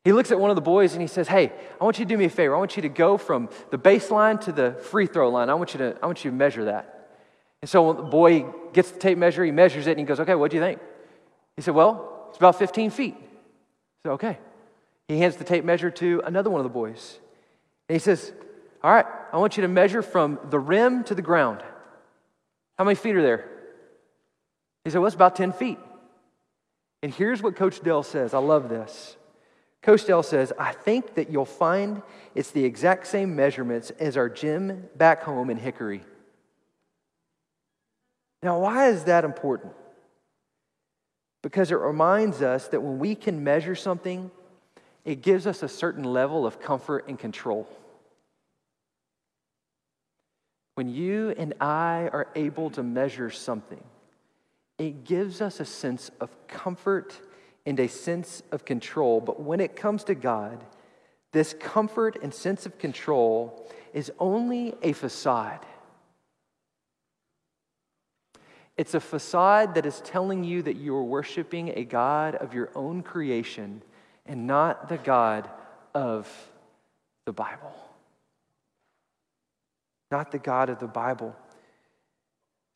He 0.05 0.13
looks 0.13 0.31
at 0.31 0.39
one 0.39 0.51
of 0.51 0.57
the 0.57 0.63
boys 0.63 0.93
and 0.93 1.01
he 1.01 1.09
says, 1.09 1.27
Hey, 1.27 1.51
I 1.81 1.85
want 1.85 1.99
you 1.99 2.05
to 2.05 2.09
do 2.09 2.19
me 2.19 2.27
a 2.27 2.31
favor. 2.31 2.55
I 2.55 2.59
want 2.59 2.77
you 2.77 2.83
to 2.83 2.91
go 2.91 3.17
from 3.17 3.49
the 3.71 3.79
baseline 3.79 4.39
to 4.43 4.53
the 4.53 4.73
free 4.73 5.07
throw 5.07 5.31
line. 5.31 5.49
I 5.49 5.55
want 5.55 5.73
you 5.73 5.79
to, 5.79 5.97
I 6.03 6.07
want 6.07 6.25
you 6.25 6.31
to 6.31 6.37
measure 6.37 6.67
that. 6.67 7.09
And 7.63 7.69
so 7.69 7.95
the 7.95 8.03
boy 8.03 8.45
gets 8.75 8.91
the 8.91 8.99
tape 8.99 9.17
measure, 9.17 9.43
he 9.43 9.51
measures 9.51 9.87
it, 9.87 9.93
and 9.93 9.99
he 9.99 10.05
goes, 10.05 10.21
Okay, 10.21 10.35
what 10.35 10.51
do 10.51 10.59
you 10.59 10.63
think? 10.63 10.81
He 11.57 11.63
said, 11.63 11.75
Well, 11.75 12.27
it's 12.29 12.37
about 12.37 12.59
15 12.59 12.91
feet. 12.91 13.17
I 13.17 13.23
said, 14.03 14.13
Okay. 14.13 14.39
He 15.09 15.19
hands 15.19 15.37
the 15.37 15.45
tape 15.45 15.65
measure 15.65 15.91
to 15.91 16.23
another 16.25 16.51
one 16.51 16.61
of 16.61 16.65
the 16.65 16.71
boys. 16.71 17.19
And 17.89 17.95
he 17.95 17.99
says, 17.99 18.31
All 18.83 18.93
right, 18.93 19.07
I 19.33 19.39
want 19.39 19.57
you 19.57 19.63
to 19.63 19.69
measure 19.69 20.03
from 20.03 20.39
the 20.51 20.59
rim 20.59 21.05
to 21.05 21.15
the 21.15 21.23
ground. 21.23 21.63
How 22.77 22.85
many 22.85 22.95
feet 22.95 23.17
are 23.17 23.23
there? 23.23 23.49
He 24.85 24.91
said, 24.91 24.99
Well, 24.99 25.07
it's 25.07 25.17
about 25.17 25.35
10 25.35 25.53
feet. 25.53 25.79
And 27.03 27.13
here's 27.13 27.43
what 27.43 27.57
Coach 27.57 27.81
Dale 27.81 28.03
says. 28.03 28.35
I 28.35 28.39
love 28.39 28.69
this. 28.69 29.17
Coach 29.85 30.07
says, 30.25 30.51
I 30.59 30.73
think 30.73 31.15
that 31.17 31.31
you'll 31.31 31.45
find 31.45 32.01
it's 32.35 32.51
the 32.51 32.65
exact 32.65 33.07
same 33.07 33.37
measurements 33.37 33.91
as 34.01 34.17
our 34.17 34.31
gym 34.31 34.89
back 34.97 35.23
home 35.23 35.51
in 35.51 35.59
Hickory. 35.59 36.01
Now, 38.43 38.61
why 38.61 38.89
is 38.89 39.05
that 39.05 39.27
important? 39.27 39.75
Because 41.43 41.71
it 41.71 41.75
reminds 41.75 42.41
us 42.41 42.69
that 42.69 42.81
when 42.81 42.99
we 42.99 43.15
can 43.15 43.45
measure 43.45 43.75
something, 43.75 44.31
it 45.05 45.21
gives 45.21 45.47
us 45.47 45.63
a 45.63 45.69
certain 45.69 46.05
level 46.05 46.47
of 46.47 46.63
comfort 46.63 47.05
and 47.07 47.19
control. 47.19 47.69
When 50.77 50.89
you 50.89 51.35
and 51.37 51.53
I 51.61 52.09
are 52.11 52.29
able 52.35 52.71
to 52.71 52.83
measure 52.83 53.31
something, 53.31 53.85
it 54.79 55.05
gives 55.05 55.43
us 55.43 55.61
a 55.61 55.67
sense 55.67 56.11
of 56.23 56.31
comfort 56.49 57.21
and 57.67 57.81
a 57.81 57.89
sense 57.89 58.43
of 58.53 58.65
control. 58.65 59.21
But 59.21 59.41
when 59.41 59.61
it 59.61 59.77
comes 59.77 60.05
to 60.05 60.15
God, 60.15 60.65
this 61.33 61.55
comfort 61.59 62.19
and 62.23 62.33
sense 62.33 62.67
of 62.67 62.79
control 62.79 63.69
is 63.93 64.13
only 64.19 64.75
a 64.83 64.93
facade. 64.93 65.65
It's 68.77 68.95
a 68.95 69.01
facade 69.01 69.75
that 69.77 69.87
is 69.87 70.01
telling 70.01 70.43
you 70.43 70.63
that 70.63 70.77
you 70.77 70.95
are 70.97 71.05
worshiping 71.05 71.73
a 71.77 71.85
God 71.85 72.35
of 72.35 72.55
your 72.55 72.71
own 72.75 73.03
creation 73.03 73.83
and 74.27 74.47
not 74.47 74.89
the 74.89 74.99
God 74.99 75.49
of 75.95 76.29
the 77.25 77.33
Bible. 77.33 77.73
Not 80.11 80.33
the 80.33 80.39
God 80.39 80.71
of 80.71 80.81
the 80.81 80.87
Bible. 80.87 81.37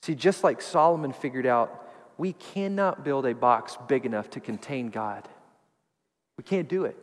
See, 0.02 0.14
just 0.14 0.44
like 0.44 0.62
Solomon 0.62 1.12
figured 1.12 1.46
out 1.46 1.87
we 2.18 2.32
cannot 2.32 3.04
build 3.04 3.24
a 3.24 3.34
box 3.34 3.78
big 3.86 4.04
enough 4.04 4.28
to 4.30 4.40
contain 4.40 4.88
God. 4.88 5.26
We 6.36 6.44
can't 6.44 6.68
do 6.68 6.84
it. 6.84 6.96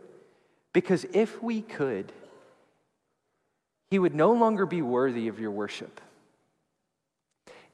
Because 0.73 1.06
if 1.13 1.41
we 1.41 1.62
could, 1.62 2.12
He 3.89 3.97
would 3.97 4.13
no 4.13 4.34
longer 4.34 4.65
be 4.65 4.82
worthy 4.82 5.30
of 5.30 5.39
your 5.39 5.51
worship. 5.51 6.01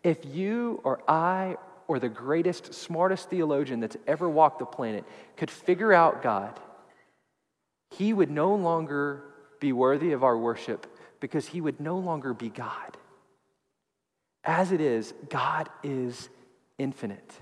If 0.03 0.19
you 0.23 0.79
or 0.83 1.01
I 1.07 1.57
or 1.87 1.99
the 1.99 2.09
greatest, 2.09 2.75
smartest 2.75 3.29
theologian 3.29 3.79
that's 3.79 3.97
ever 4.05 4.29
walked 4.29 4.59
the 4.59 4.65
planet 4.65 5.03
could 5.35 5.49
figure 5.49 5.91
out 5.91 6.21
God, 6.21 6.59
He 7.89 8.13
would 8.13 8.29
no 8.29 8.53
longer 8.53 9.23
be 9.59 9.73
worthy 9.73 10.11
of 10.11 10.23
our 10.23 10.37
worship 10.37 10.85
because 11.19 11.47
He 11.47 11.59
would 11.59 11.79
no 11.79 11.97
longer 11.97 12.35
be 12.35 12.49
God. 12.49 12.97
As 14.43 14.71
it 14.71 14.81
is, 14.81 15.13
God 15.29 15.69
is 15.83 16.29
infinite. 16.77 17.33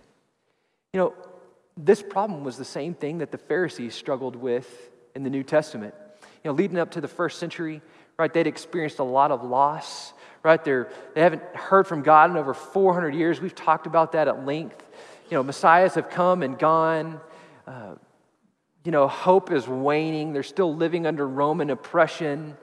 You 0.94 1.00
know, 1.00 1.14
this 1.78 2.02
problem 2.02 2.44
was 2.44 2.58
the 2.58 2.66
same 2.66 2.94
thing 2.94 3.20
that 3.20 3.32
the 3.32 3.38
Pharisees 3.38 3.96
struggled 3.96 4.36
with 4.36 4.92
in 5.16 5.24
the 5.24 5.30
New 5.30 5.44
Testament. 5.44 5.94
You 6.44 6.52
know, 6.52 6.56
leading 6.56 6.78
up 6.78 6.92
to 6.92 7.02
the 7.02 7.08
first 7.08 7.40
century, 7.40 7.82
right, 8.18 8.34
they'd 8.34 8.48
experienced 8.48 9.00
a 9.00 9.04
lot 9.04 9.32
of 9.32 9.44
loss, 9.44 10.14
right? 10.44 10.64
They're, 10.64 10.90
they 11.16 11.22
haven't 11.22 11.44
heard 11.56 11.88
from 11.88 12.02
God 12.02 12.32
in 12.32 12.38
over 12.38 12.54
400 12.54 13.14
years. 13.14 13.40
We've 13.40 13.56
talked 13.56 13.88
about 13.88 14.14
that 14.14 14.28
at 14.28 14.46
length. 14.46 14.84
You 15.30 15.38
know, 15.38 15.44
messiahs 15.44 15.96
have 15.96 16.10
come 16.10 16.44
and 16.44 16.58
gone. 16.58 17.22
Uh, 17.68 17.96
you 18.84 18.92
know, 18.92 19.08
hope 19.08 19.52
is 19.52 19.68
waning. 19.68 20.34
They're 20.34 20.44
still 20.44 20.74
living 20.74 21.06
under 21.06 21.28
Roman 21.28 21.70
oppression 21.70 22.58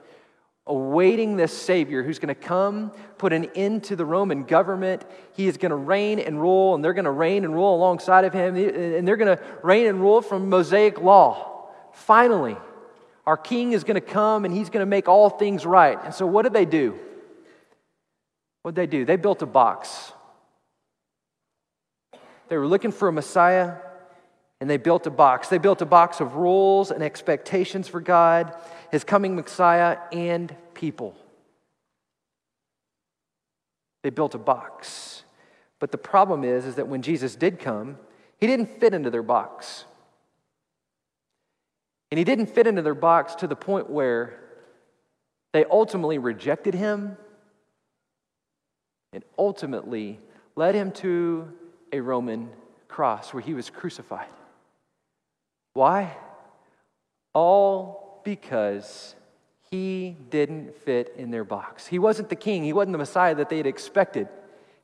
awaiting 0.67 1.37
this 1.37 1.57
Savior 1.57 2.03
who's 2.03 2.19
going 2.19 2.33
to 2.33 2.35
come, 2.35 2.91
put 3.17 3.33
an 3.33 3.45
end 3.55 3.85
to 3.85 3.95
the 3.95 4.05
Roman 4.05 4.43
government. 4.43 5.05
He 5.33 5.47
is 5.47 5.57
going 5.57 5.71
to 5.71 5.75
reign 5.75 6.19
and 6.19 6.39
rule, 6.41 6.75
and 6.75 6.83
they're 6.83 6.93
going 6.93 7.05
to 7.05 7.11
reign 7.11 7.45
and 7.45 7.53
rule 7.53 7.75
alongside 7.75 8.25
of 8.25 8.33
him, 8.33 8.55
and 8.55 9.07
they're 9.07 9.17
going 9.17 9.37
to 9.37 9.43
reign 9.63 9.87
and 9.87 9.99
rule 9.99 10.21
from 10.21 10.49
Mosaic 10.49 10.99
law. 11.01 11.69
Finally, 11.93 12.57
our 13.25 13.37
king 13.37 13.73
is 13.73 13.83
going 13.83 13.95
to 13.95 14.01
come 14.01 14.45
and 14.45 14.53
he's 14.53 14.69
going 14.69 14.81
to 14.81 14.89
make 14.89 15.07
all 15.09 15.29
things 15.29 15.65
right. 15.65 15.97
And 16.03 16.13
so, 16.13 16.25
what 16.25 16.43
did 16.43 16.53
they 16.53 16.65
do? 16.65 16.97
What 18.61 18.75
did 18.75 18.81
they 18.81 18.97
do? 18.97 19.05
They 19.05 19.15
built 19.15 19.41
a 19.41 19.45
box. 19.45 20.13
They 22.49 22.57
were 22.57 22.67
looking 22.67 22.91
for 22.91 23.07
a 23.09 23.11
Messiah, 23.11 23.75
and 24.59 24.69
they 24.69 24.77
built 24.77 25.05
a 25.05 25.11
box. 25.11 25.49
They 25.49 25.57
built 25.57 25.81
a 25.81 25.85
box 25.85 26.19
of 26.19 26.35
rules 26.35 26.91
and 26.91 27.03
expectations 27.03 27.87
for 27.87 28.01
God 28.01 28.55
his 28.91 29.03
coming 29.03 29.35
Messiah, 29.35 29.97
and 30.11 30.55
people. 30.73 31.15
They 34.03 34.09
built 34.09 34.35
a 34.35 34.39
box. 34.39 35.23
But 35.79 35.91
the 35.91 35.97
problem 35.97 36.43
is, 36.43 36.65
is 36.65 36.75
that 36.75 36.87
when 36.87 37.01
Jesus 37.01 37.35
did 37.35 37.59
come, 37.59 37.97
he 38.39 38.47
didn't 38.47 38.79
fit 38.79 38.93
into 38.93 39.09
their 39.09 39.23
box. 39.23 39.85
And 42.11 42.17
he 42.17 42.23
didn't 42.23 42.47
fit 42.47 42.67
into 42.67 42.81
their 42.81 42.95
box 42.95 43.35
to 43.35 43.47
the 43.47 43.55
point 43.55 43.89
where 43.89 44.39
they 45.53 45.65
ultimately 45.65 46.17
rejected 46.17 46.73
him 46.73 47.17
and 49.11 49.23
ultimately 49.37 50.19
led 50.55 50.75
him 50.75 50.91
to 50.91 51.51
a 51.91 51.99
Roman 51.99 52.49
cross 52.87 53.33
where 53.33 53.41
he 53.41 53.53
was 53.53 53.69
crucified. 53.69 54.27
Why? 55.77 56.17
All 57.35 58.19
because 58.23 59.13
he 59.69 60.17
didn't 60.31 60.75
fit 60.75 61.13
in 61.15 61.29
their 61.29 61.43
box. 61.43 61.85
He 61.85 61.99
wasn't 61.99 62.29
the 62.29 62.35
king, 62.35 62.63
he 62.63 62.73
wasn't 62.73 62.93
the 62.93 62.97
Messiah 62.97 63.35
that 63.35 63.49
they 63.49 63.57
had 63.57 63.67
expected. 63.67 64.27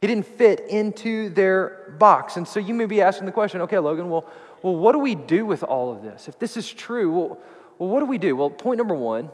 He 0.02 0.06
didn't 0.08 0.28
fit 0.28 0.60
into 0.70 1.30
their 1.30 1.96
box. 1.98 2.38
And 2.38 2.48
so 2.48 2.60
you 2.60 2.76
may 2.76 2.86
be 2.86 3.02
asking 3.02 3.26
the 3.26 3.32
question 3.32 3.60
okay, 3.62 3.80
Logan, 3.80 4.08
well, 4.12 4.30
well 4.62 4.76
what 4.76 4.92
do 4.92 5.00
we 5.00 5.16
do 5.16 5.48
with 5.48 5.64
all 5.64 5.92
of 5.92 6.04
this? 6.04 6.28
If 6.28 6.38
this 6.38 6.58
is 6.58 6.72
true, 6.72 7.12
well, 7.12 7.40
well, 7.80 7.90
what 7.90 8.02
do 8.02 8.06
we 8.06 8.20
do? 8.20 8.36
Well, 8.36 8.52
point 8.52 8.78
number 8.78 8.94
one, 8.94 9.32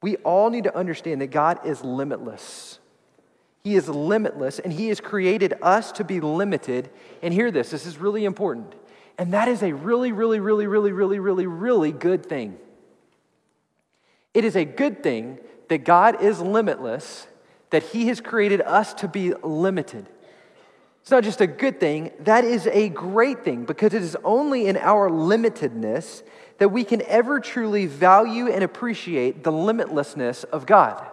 we 0.00 0.16
all 0.16 0.48
need 0.48 0.64
to 0.64 0.74
understand 0.74 1.20
that 1.20 1.26
God 1.26 1.66
is 1.66 1.84
limitless. 1.84 2.78
He 3.64 3.74
is 3.74 3.86
limitless, 3.86 4.60
and 4.60 4.72
He 4.72 4.88
has 4.88 4.98
created 4.98 5.52
us 5.60 5.92
to 5.92 6.04
be 6.04 6.20
limited. 6.20 6.88
And 7.20 7.34
hear 7.34 7.50
this 7.50 7.68
this 7.68 7.84
is 7.84 7.98
really 7.98 8.24
important. 8.24 8.74
And 9.18 9.32
that 9.32 9.48
is 9.48 9.62
a 9.62 9.72
really, 9.72 10.12
really, 10.12 10.40
really, 10.40 10.66
really, 10.66 10.92
really, 10.92 11.18
really, 11.18 11.46
really 11.46 11.92
good 11.92 12.26
thing. 12.26 12.58
It 14.34 14.44
is 14.44 14.56
a 14.56 14.64
good 14.64 15.02
thing 15.02 15.38
that 15.68 15.78
God 15.78 16.22
is 16.22 16.40
limitless, 16.40 17.26
that 17.70 17.82
He 17.82 18.08
has 18.08 18.20
created 18.20 18.60
us 18.60 18.92
to 18.94 19.08
be 19.08 19.32
limited. 19.34 20.06
It's 21.00 21.10
not 21.10 21.24
just 21.24 21.40
a 21.40 21.46
good 21.46 21.80
thing, 21.80 22.10
that 22.20 22.44
is 22.44 22.66
a 22.66 22.88
great 22.88 23.44
thing 23.44 23.64
because 23.64 23.94
it 23.94 24.02
is 24.02 24.16
only 24.24 24.66
in 24.66 24.76
our 24.76 25.08
limitedness 25.08 26.22
that 26.58 26.70
we 26.70 26.84
can 26.84 27.00
ever 27.02 27.38
truly 27.38 27.86
value 27.86 28.50
and 28.50 28.64
appreciate 28.64 29.44
the 29.44 29.52
limitlessness 29.52 30.44
of 30.44 30.66
God. 30.66 31.06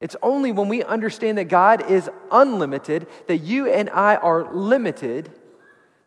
It's 0.00 0.16
only 0.22 0.52
when 0.52 0.68
we 0.68 0.82
understand 0.82 1.38
that 1.38 1.44
God 1.44 1.90
is 1.90 2.10
unlimited, 2.30 3.06
that 3.28 3.38
you 3.38 3.66
and 3.66 3.88
I 3.88 4.16
are 4.16 4.52
limited, 4.52 5.30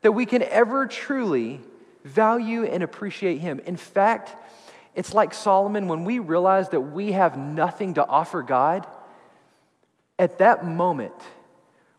that 0.07 0.13
we 0.13 0.25
can 0.25 0.41
ever 0.41 0.87
truly 0.87 1.59
value 2.05 2.63
and 2.63 2.81
appreciate 2.81 3.39
Him. 3.39 3.59
In 3.65 3.75
fact, 3.75 4.33
it's 4.95 5.13
like 5.13 5.33
Solomon 5.33 5.89
when 5.89 6.05
we 6.05 6.19
realize 6.19 6.69
that 6.69 6.79
we 6.79 7.11
have 7.11 7.37
nothing 7.37 7.95
to 7.95 8.07
offer 8.07 8.41
God, 8.41 8.87
at 10.17 10.37
that 10.37 10.65
moment, 10.65 11.11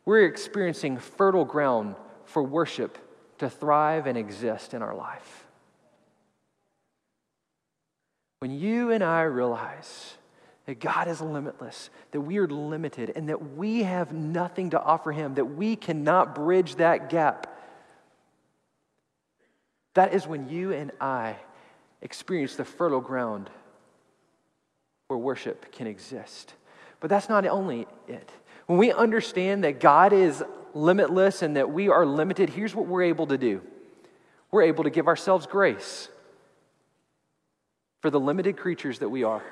we're 0.07 0.25
experiencing 0.25 0.97
fertile 0.97 1.45
ground 1.45 1.97
for 2.25 2.43
worship 2.43 2.97
to 3.41 3.51
thrive 3.51 4.07
and 4.07 4.17
exist 4.17 4.73
in 4.73 4.81
our 4.81 4.95
life. 4.95 5.47
When 8.39 8.53
you 8.53 8.91
and 8.91 9.05
I 9.05 9.25
realize 9.25 10.15
that 10.65 10.81
God 10.81 11.09
is 11.09 11.21
limitless, 11.21 11.91
that 12.13 12.23
we 12.23 12.39
are 12.39 12.49
limited, 12.49 13.13
and 13.15 13.29
that 13.29 13.55
we 13.55 13.83
have 13.83 14.15
nothing 14.15 14.71
to 14.71 14.81
offer 14.81 15.13
Him, 15.13 15.35
that 15.35 15.45
we 15.45 15.77
cannot 15.77 16.35
bridge 16.35 16.77
that 16.77 17.11
gap 17.11 17.57
that 19.99 20.15
is 20.15 20.29
when 20.29 20.49
you 20.49 20.71
and 20.73 20.93
I 21.01 21.35
experience 22.03 22.55
the 22.55 22.65
fertile 22.65 23.01
ground 23.01 23.51
where 25.09 25.19
worship 25.19 25.73
can 25.73 25.89
exist. 25.89 26.55
But 27.01 27.11
that's 27.11 27.29
not 27.29 27.45
only 27.47 27.89
it. 28.07 28.31
When 28.67 28.79
we 28.79 28.93
understand 28.93 29.65
that 29.65 29.81
God 29.81 30.13
is 30.13 30.45
limitless 30.73 31.43
and 31.43 31.57
that 31.57 31.71
we 31.71 31.89
are 31.89 32.07
limited, 32.07 32.49
here's 32.49 32.77
what 32.77 32.87
we're 32.87 33.03
able 33.03 33.27
to 33.27 33.37
do 33.37 33.61
we're 34.53 34.63
able 34.63 34.85
to 34.85 34.91
give 34.91 35.09
ourselves 35.09 35.47
grace 35.47 36.09
for 38.01 38.09
the 38.09 38.21
limited 38.21 38.57
creatures 38.57 39.01
that 39.01 39.09
we 39.09 39.25
are. 39.25 39.43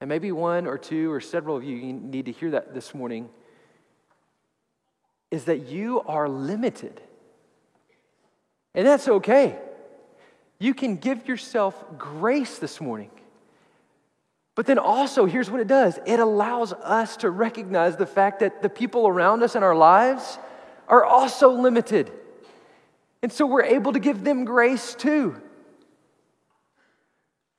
And 0.00 0.08
maybe 0.08 0.30
one 0.30 0.68
or 0.68 0.78
two 0.78 1.10
or 1.10 1.20
several 1.20 1.56
of 1.56 1.64
you 1.64 1.92
need 1.92 2.26
to 2.26 2.32
hear 2.32 2.52
that 2.52 2.74
this 2.74 2.94
morning 2.94 3.28
is 5.32 5.46
that 5.46 5.66
you 5.66 6.00
are 6.02 6.28
limited. 6.28 7.00
And 8.74 8.86
that's 8.86 9.08
okay. 9.08 9.58
You 10.58 10.74
can 10.74 10.96
give 10.96 11.26
yourself 11.26 11.82
grace 11.98 12.58
this 12.58 12.80
morning. 12.80 13.10
But 14.54 14.66
then 14.66 14.78
also, 14.78 15.24
here's 15.24 15.50
what 15.50 15.60
it 15.60 15.66
does 15.66 15.98
it 16.06 16.20
allows 16.20 16.72
us 16.72 17.16
to 17.18 17.30
recognize 17.30 17.96
the 17.96 18.06
fact 18.06 18.40
that 18.40 18.62
the 18.62 18.68
people 18.68 19.08
around 19.08 19.42
us 19.42 19.56
in 19.56 19.62
our 19.62 19.74
lives 19.74 20.38
are 20.88 21.04
also 21.04 21.50
limited. 21.50 22.12
And 23.22 23.32
so 23.32 23.46
we're 23.46 23.64
able 23.64 23.92
to 23.92 23.98
give 23.98 24.24
them 24.24 24.44
grace 24.44 24.94
too. 24.94 25.40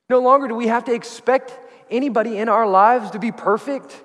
No 0.10 0.20
longer 0.20 0.48
do 0.48 0.56
we 0.56 0.68
have 0.68 0.86
to 0.86 0.94
expect 0.94 1.58
anybody 1.90 2.38
in 2.38 2.50
our 2.50 2.68
lives 2.68 3.12
to 3.12 3.20
be 3.20 3.32
perfect, 3.32 4.04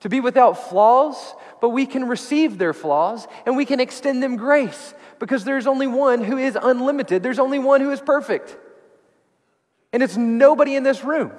to 0.00 0.08
be 0.08 0.20
without 0.20 0.68
flaws, 0.68 1.34
but 1.60 1.70
we 1.70 1.86
can 1.86 2.06
receive 2.06 2.58
their 2.58 2.72
flaws 2.72 3.26
and 3.44 3.56
we 3.56 3.64
can 3.64 3.80
extend 3.80 4.22
them 4.22 4.36
grace 4.36 4.94
because 5.18 5.44
there's 5.44 5.66
only 5.66 5.86
one 5.86 6.22
who 6.22 6.36
is 6.36 6.56
unlimited, 6.60 7.22
there's 7.22 7.38
only 7.38 7.58
one 7.58 7.80
who 7.80 7.90
is 7.90 8.00
perfect. 8.00 8.56
And 9.92 10.02
it's 10.02 10.16
nobody 10.16 10.76
in 10.76 10.82
this 10.82 11.04
room. 11.04 11.32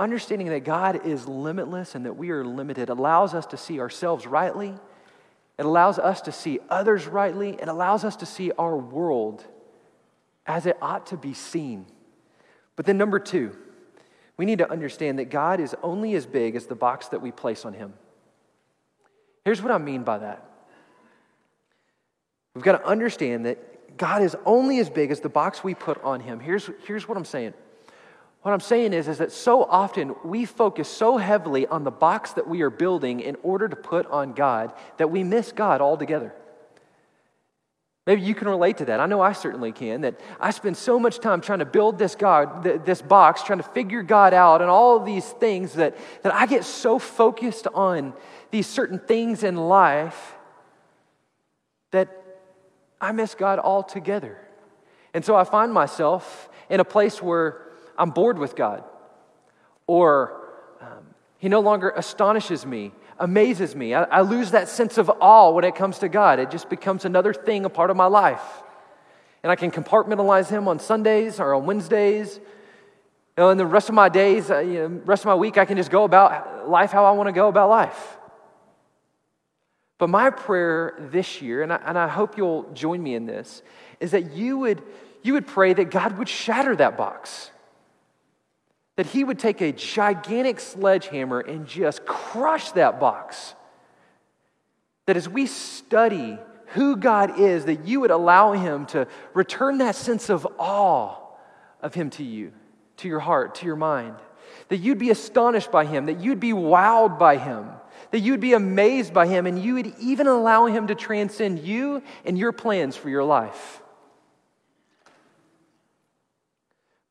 Understanding 0.00 0.48
that 0.48 0.64
God 0.64 1.06
is 1.06 1.26
limitless 1.26 1.94
and 1.94 2.06
that 2.06 2.14
we 2.14 2.30
are 2.30 2.44
limited 2.44 2.88
allows 2.88 3.34
us 3.34 3.46
to 3.46 3.56
see 3.56 3.80
ourselves 3.80 4.26
rightly. 4.26 4.74
It 5.58 5.66
allows 5.66 5.98
us 5.98 6.20
to 6.22 6.32
see 6.32 6.60
others 6.68 7.06
rightly. 7.06 7.50
It 7.50 7.68
allows 7.68 8.04
us 8.04 8.16
to 8.16 8.26
see 8.26 8.52
our 8.58 8.76
world 8.76 9.44
as 10.46 10.66
it 10.66 10.76
ought 10.80 11.06
to 11.08 11.16
be 11.16 11.34
seen. 11.34 11.84
But 12.76 12.86
then, 12.86 12.96
number 12.96 13.18
two, 13.18 13.56
we 14.38 14.46
need 14.46 14.58
to 14.58 14.70
understand 14.70 15.18
that 15.18 15.30
God 15.30 15.60
is 15.60 15.74
only 15.82 16.14
as 16.14 16.24
big 16.24 16.56
as 16.56 16.66
the 16.66 16.76
box 16.76 17.08
that 17.08 17.20
we 17.20 17.32
place 17.32 17.64
on 17.64 17.74
Him. 17.74 17.92
Here's 19.44 19.60
what 19.60 19.72
I 19.72 19.78
mean 19.78 20.04
by 20.04 20.18
that 20.18 20.44
we've 22.54 22.64
got 22.64 22.78
to 22.78 22.86
understand 22.86 23.46
that 23.46 23.96
God 23.96 24.22
is 24.22 24.36
only 24.46 24.78
as 24.78 24.88
big 24.88 25.10
as 25.10 25.20
the 25.20 25.28
box 25.28 25.62
we 25.62 25.74
put 25.74 26.02
on 26.02 26.20
Him. 26.20 26.40
Here's, 26.40 26.70
here's 26.86 27.06
what 27.06 27.18
I'm 27.18 27.24
saying. 27.24 27.54
What 28.42 28.52
I'm 28.52 28.60
saying 28.60 28.92
is, 28.92 29.08
is 29.08 29.18
that 29.18 29.32
so 29.32 29.64
often 29.64 30.14
we 30.24 30.44
focus 30.44 30.88
so 30.88 31.16
heavily 31.16 31.66
on 31.66 31.82
the 31.82 31.90
box 31.90 32.32
that 32.32 32.48
we 32.48 32.62
are 32.62 32.70
building 32.70 33.20
in 33.20 33.36
order 33.42 33.68
to 33.68 33.76
put 33.76 34.06
on 34.06 34.32
God 34.32 34.72
that 34.96 35.10
we 35.10 35.24
miss 35.24 35.50
God 35.50 35.80
altogether. 35.80 36.32
Maybe 38.08 38.22
you 38.22 38.34
can 38.34 38.48
relate 38.48 38.78
to 38.78 38.86
that. 38.86 39.00
I 39.00 39.06
know 39.06 39.20
I 39.20 39.32
certainly 39.32 39.70
can. 39.70 40.00
That 40.00 40.18
I 40.40 40.50
spend 40.50 40.78
so 40.78 40.98
much 40.98 41.18
time 41.18 41.42
trying 41.42 41.58
to 41.58 41.66
build 41.66 41.98
this 41.98 42.14
God, 42.14 42.62
this 42.62 43.02
box, 43.02 43.42
trying 43.42 43.58
to 43.58 43.62
figure 43.62 44.02
God 44.02 44.32
out, 44.32 44.62
and 44.62 44.70
all 44.70 44.98
these 44.98 45.26
things 45.26 45.74
that, 45.74 45.94
that 46.22 46.32
I 46.32 46.46
get 46.46 46.64
so 46.64 46.98
focused 46.98 47.66
on 47.66 48.14
these 48.50 48.66
certain 48.66 48.98
things 48.98 49.42
in 49.42 49.56
life 49.56 50.36
that 51.90 52.08
I 52.98 53.12
miss 53.12 53.34
God 53.34 53.58
altogether. 53.58 54.38
And 55.12 55.22
so 55.22 55.36
I 55.36 55.44
find 55.44 55.70
myself 55.70 56.48
in 56.70 56.80
a 56.80 56.86
place 56.86 57.20
where 57.20 57.60
I'm 57.98 58.08
bored 58.08 58.38
with 58.38 58.56
God, 58.56 58.84
or 59.86 60.48
um, 60.80 61.08
He 61.36 61.50
no 61.50 61.60
longer 61.60 61.90
astonishes 61.90 62.64
me 62.64 62.92
amazes 63.18 63.74
me. 63.74 63.94
I, 63.94 64.04
I 64.04 64.20
lose 64.22 64.52
that 64.52 64.68
sense 64.68 64.98
of 64.98 65.10
awe 65.20 65.50
when 65.50 65.64
it 65.64 65.74
comes 65.74 65.98
to 66.00 66.08
God. 66.08 66.38
It 66.38 66.50
just 66.50 66.68
becomes 66.68 67.04
another 67.04 67.34
thing, 67.34 67.64
a 67.64 67.68
part 67.68 67.90
of 67.90 67.96
my 67.96 68.06
life. 68.06 68.42
And 69.42 69.52
I 69.52 69.56
can 69.56 69.70
compartmentalize 69.70 70.48
Him 70.48 70.68
on 70.68 70.78
Sundays 70.78 71.40
or 71.40 71.54
on 71.54 71.66
Wednesdays. 71.66 72.36
You 72.36 73.44
know, 73.44 73.50
and 73.50 73.60
the 73.60 73.66
rest 73.66 73.88
of 73.88 73.94
my 73.94 74.08
days, 74.08 74.50
uh, 74.50 74.58
you 74.58 74.80
know, 74.80 74.86
rest 75.04 75.22
of 75.22 75.26
my 75.26 75.34
week, 75.34 75.58
I 75.58 75.64
can 75.64 75.76
just 75.76 75.90
go 75.90 76.04
about 76.04 76.68
life 76.68 76.90
how 76.90 77.04
I 77.04 77.12
want 77.12 77.28
to 77.28 77.32
go 77.32 77.48
about 77.48 77.68
life. 77.68 78.16
But 79.98 80.08
my 80.08 80.30
prayer 80.30 80.94
this 81.10 81.42
year, 81.42 81.62
and 81.62 81.72
I, 81.72 81.80
and 81.84 81.98
I 81.98 82.08
hope 82.08 82.36
you'll 82.36 82.70
join 82.72 83.02
me 83.02 83.14
in 83.14 83.26
this, 83.26 83.62
is 84.00 84.12
that 84.12 84.32
you 84.32 84.58
would, 84.58 84.82
you 85.22 85.32
would 85.34 85.46
pray 85.46 85.72
that 85.72 85.90
God 85.90 86.18
would 86.18 86.28
shatter 86.28 86.74
that 86.76 86.96
box 86.96 87.50
that 88.98 89.06
he 89.06 89.22
would 89.22 89.38
take 89.38 89.60
a 89.60 89.70
gigantic 89.70 90.58
sledgehammer 90.58 91.38
and 91.38 91.68
just 91.68 92.04
crush 92.04 92.72
that 92.72 92.98
box. 92.98 93.54
That 95.06 95.16
as 95.16 95.28
we 95.28 95.46
study 95.46 96.36
who 96.74 96.96
God 96.96 97.38
is, 97.38 97.66
that 97.66 97.86
you 97.86 98.00
would 98.00 98.10
allow 98.10 98.54
him 98.54 98.86
to 98.86 99.06
return 99.34 99.78
that 99.78 99.94
sense 99.94 100.30
of 100.30 100.48
awe 100.58 101.14
of 101.80 101.94
him 101.94 102.10
to 102.10 102.24
you, 102.24 102.50
to 102.96 103.06
your 103.06 103.20
heart, 103.20 103.54
to 103.54 103.66
your 103.66 103.76
mind. 103.76 104.16
That 104.66 104.78
you'd 104.78 104.98
be 104.98 105.10
astonished 105.10 105.70
by 105.70 105.84
him, 105.84 106.06
that 106.06 106.18
you'd 106.18 106.40
be 106.40 106.52
wowed 106.52 107.20
by 107.20 107.36
him, 107.36 107.68
that 108.10 108.18
you'd 108.18 108.40
be 108.40 108.54
amazed 108.54 109.14
by 109.14 109.28
him, 109.28 109.46
and 109.46 109.62
you 109.62 109.74
would 109.74 109.94
even 110.00 110.26
allow 110.26 110.66
him 110.66 110.88
to 110.88 110.96
transcend 110.96 111.60
you 111.60 112.02
and 112.24 112.36
your 112.36 112.50
plans 112.50 112.96
for 112.96 113.10
your 113.10 113.22
life. 113.22 113.80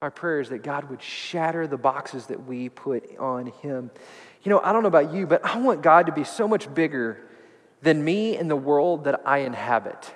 My 0.08 0.12
prayer 0.12 0.40
is 0.40 0.48
that 0.52 0.64
God 0.64 0.90
would 0.90 1.02
shatter 1.02 1.68
the 1.68 1.76
boxes 1.76 2.28
that 2.28 2.46
we 2.46 2.70
put 2.70 3.18
on 3.18 3.48
Him. 3.62 3.92
You 4.42 4.50
know, 4.50 4.62
I 4.62 4.72
don't 4.72 4.82
know 4.82 4.88
about 4.88 5.12
you, 5.12 5.28
but 5.28 5.44
I 5.44 5.58
want 5.58 5.82
God 5.82 6.06
to 6.06 6.14
be 6.14 6.24
so 6.24 6.48
much 6.48 6.74
bigger 6.74 7.28
than 7.82 8.06
me 8.06 8.38
and 8.38 8.50
the 8.50 8.56
world 8.56 9.04
that 9.04 9.24
I 9.26 9.40
inhabit. 9.40 10.10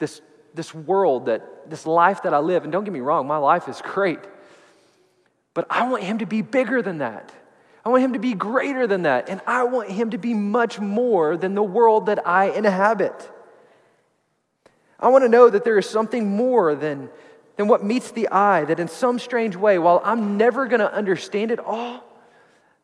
This, 0.00 0.20
this 0.54 0.74
world, 0.74 1.26
that, 1.26 1.70
this 1.70 1.86
life 1.86 2.24
that 2.24 2.34
I 2.34 2.40
live, 2.40 2.64
and 2.64 2.72
don't 2.72 2.82
get 2.82 2.92
me 2.92 2.98
wrong, 2.98 3.28
my 3.28 3.36
life 3.36 3.68
is 3.68 3.80
great. 3.80 4.18
But 5.54 5.68
I 5.70 5.88
want 5.88 6.02
Him 6.02 6.18
to 6.18 6.26
be 6.26 6.42
bigger 6.42 6.82
than 6.82 6.98
that. 6.98 7.32
I 7.84 7.90
want 7.90 8.02
Him 8.02 8.14
to 8.14 8.18
be 8.18 8.34
greater 8.34 8.88
than 8.88 9.02
that. 9.02 9.28
And 9.28 9.40
I 9.46 9.62
want 9.62 9.88
Him 9.88 10.10
to 10.10 10.18
be 10.18 10.34
much 10.34 10.80
more 10.80 11.36
than 11.36 11.54
the 11.54 11.62
world 11.62 12.06
that 12.06 12.26
I 12.26 12.46
inhabit. 12.46 13.30
I 14.98 15.10
want 15.10 15.22
to 15.22 15.28
know 15.28 15.48
that 15.48 15.62
there 15.62 15.78
is 15.78 15.88
something 15.88 16.28
more 16.28 16.74
than 16.74 17.08
than 17.56 17.68
what 17.68 17.84
meets 17.84 18.10
the 18.10 18.28
eye, 18.30 18.64
that 18.64 18.80
in 18.80 18.88
some 18.88 19.18
strange 19.18 19.56
way, 19.56 19.78
while 19.78 20.00
I'm 20.04 20.36
never 20.36 20.66
going 20.66 20.80
to 20.80 20.92
understand 20.92 21.50
it 21.50 21.60
all, 21.60 22.04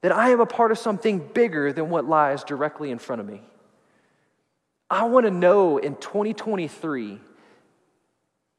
that 0.02 0.12
I 0.12 0.30
am 0.30 0.40
a 0.40 0.46
part 0.46 0.70
of 0.70 0.78
something 0.78 1.18
bigger 1.18 1.72
than 1.72 1.90
what 1.90 2.06
lies 2.06 2.44
directly 2.44 2.90
in 2.90 2.98
front 2.98 3.20
of 3.20 3.26
me. 3.26 3.42
I 4.88 5.04
want 5.04 5.26
to 5.26 5.30
know 5.30 5.78
in 5.78 5.96
2023 5.96 7.18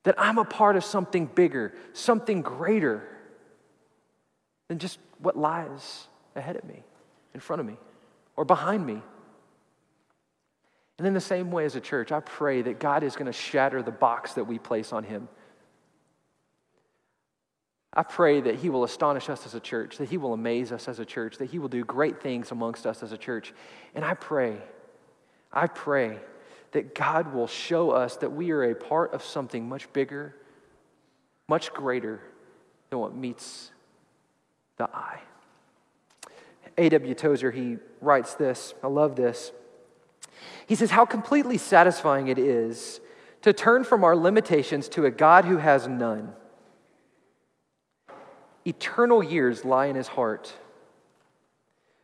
that 0.03 0.15
I'm 0.17 0.37
a 0.37 0.45
part 0.45 0.75
of 0.75 0.83
something 0.83 1.25
bigger, 1.25 1.73
something 1.93 2.41
greater 2.41 3.07
than 4.67 4.79
just 4.79 4.99
what 5.19 5.37
lies 5.37 6.07
ahead 6.35 6.55
of 6.55 6.63
me, 6.63 6.83
in 7.33 7.39
front 7.39 7.59
of 7.59 7.65
me, 7.65 7.77
or 8.35 8.45
behind 8.45 8.85
me. 8.85 9.01
And 10.97 11.07
in 11.07 11.13
the 11.13 11.21
same 11.21 11.51
way 11.51 11.65
as 11.65 11.75
a 11.75 11.81
church, 11.81 12.11
I 12.11 12.19
pray 12.19 12.61
that 12.61 12.79
God 12.79 13.03
is 13.03 13.15
going 13.15 13.25
to 13.25 13.33
shatter 13.33 13.81
the 13.81 13.91
box 13.91 14.33
that 14.33 14.45
we 14.45 14.59
place 14.59 14.93
on 14.93 15.03
Him. 15.03 15.27
I 17.93 18.03
pray 18.03 18.39
that 18.41 18.55
He 18.55 18.69
will 18.69 18.83
astonish 18.83 19.29
us 19.29 19.45
as 19.45 19.53
a 19.53 19.59
church, 19.59 19.97
that 19.97 20.09
He 20.09 20.17
will 20.17 20.33
amaze 20.33 20.71
us 20.71 20.87
as 20.87 20.99
a 20.99 21.05
church, 21.05 21.37
that 21.37 21.49
He 21.49 21.59
will 21.59 21.67
do 21.67 21.83
great 21.83 22.21
things 22.21 22.51
amongst 22.51 22.85
us 22.85 23.03
as 23.03 23.11
a 23.11 23.17
church. 23.17 23.53
And 23.93 24.05
I 24.05 24.13
pray, 24.13 24.57
I 25.51 25.67
pray 25.67 26.19
that 26.71 26.95
God 26.95 27.33
will 27.33 27.47
show 27.47 27.91
us 27.91 28.15
that 28.17 28.31
we 28.31 28.51
are 28.51 28.63
a 28.63 28.75
part 28.75 29.13
of 29.13 29.23
something 29.23 29.67
much 29.67 29.91
bigger, 29.91 30.33
much 31.49 31.73
greater 31.73 32.21
than 32.89 32.99
what 32.99 33.13
meets 33.13 33.71
the 34.77 34.89
eye. 34.95 35.19
A.W. 36.77 37.13
Tozer, 37.13 37.51
he 37.51 37.77
writes 37.99 38.35
this. 38.35 38.73
I 38.81 38.87
love 38.87 39.17
this. 39.17 39.51
He 40.65 40.75
says, 40.75 40.91
How 40.91 41.05
completely 41.05 41.57
satisfying 41.57 42.29
it 42.29 42.39
is 42.39 43.01
to 43.41 43.51
turn 43.51 43.83
from 43.83 44.05
our 44.05 44.15
limitations 44.15 44.87
to 44.89 45.05
a 45.05 45.11
God 45.11 45.43
who 45.43 45.57
has 45.57 45.89
none 45.89 46.33
eternal 48.65 49.23
years 49.23 49.65
lie 49.65 49.87
in 49.87 49.95
his 49.95 50.07
heart. 50.07 50.53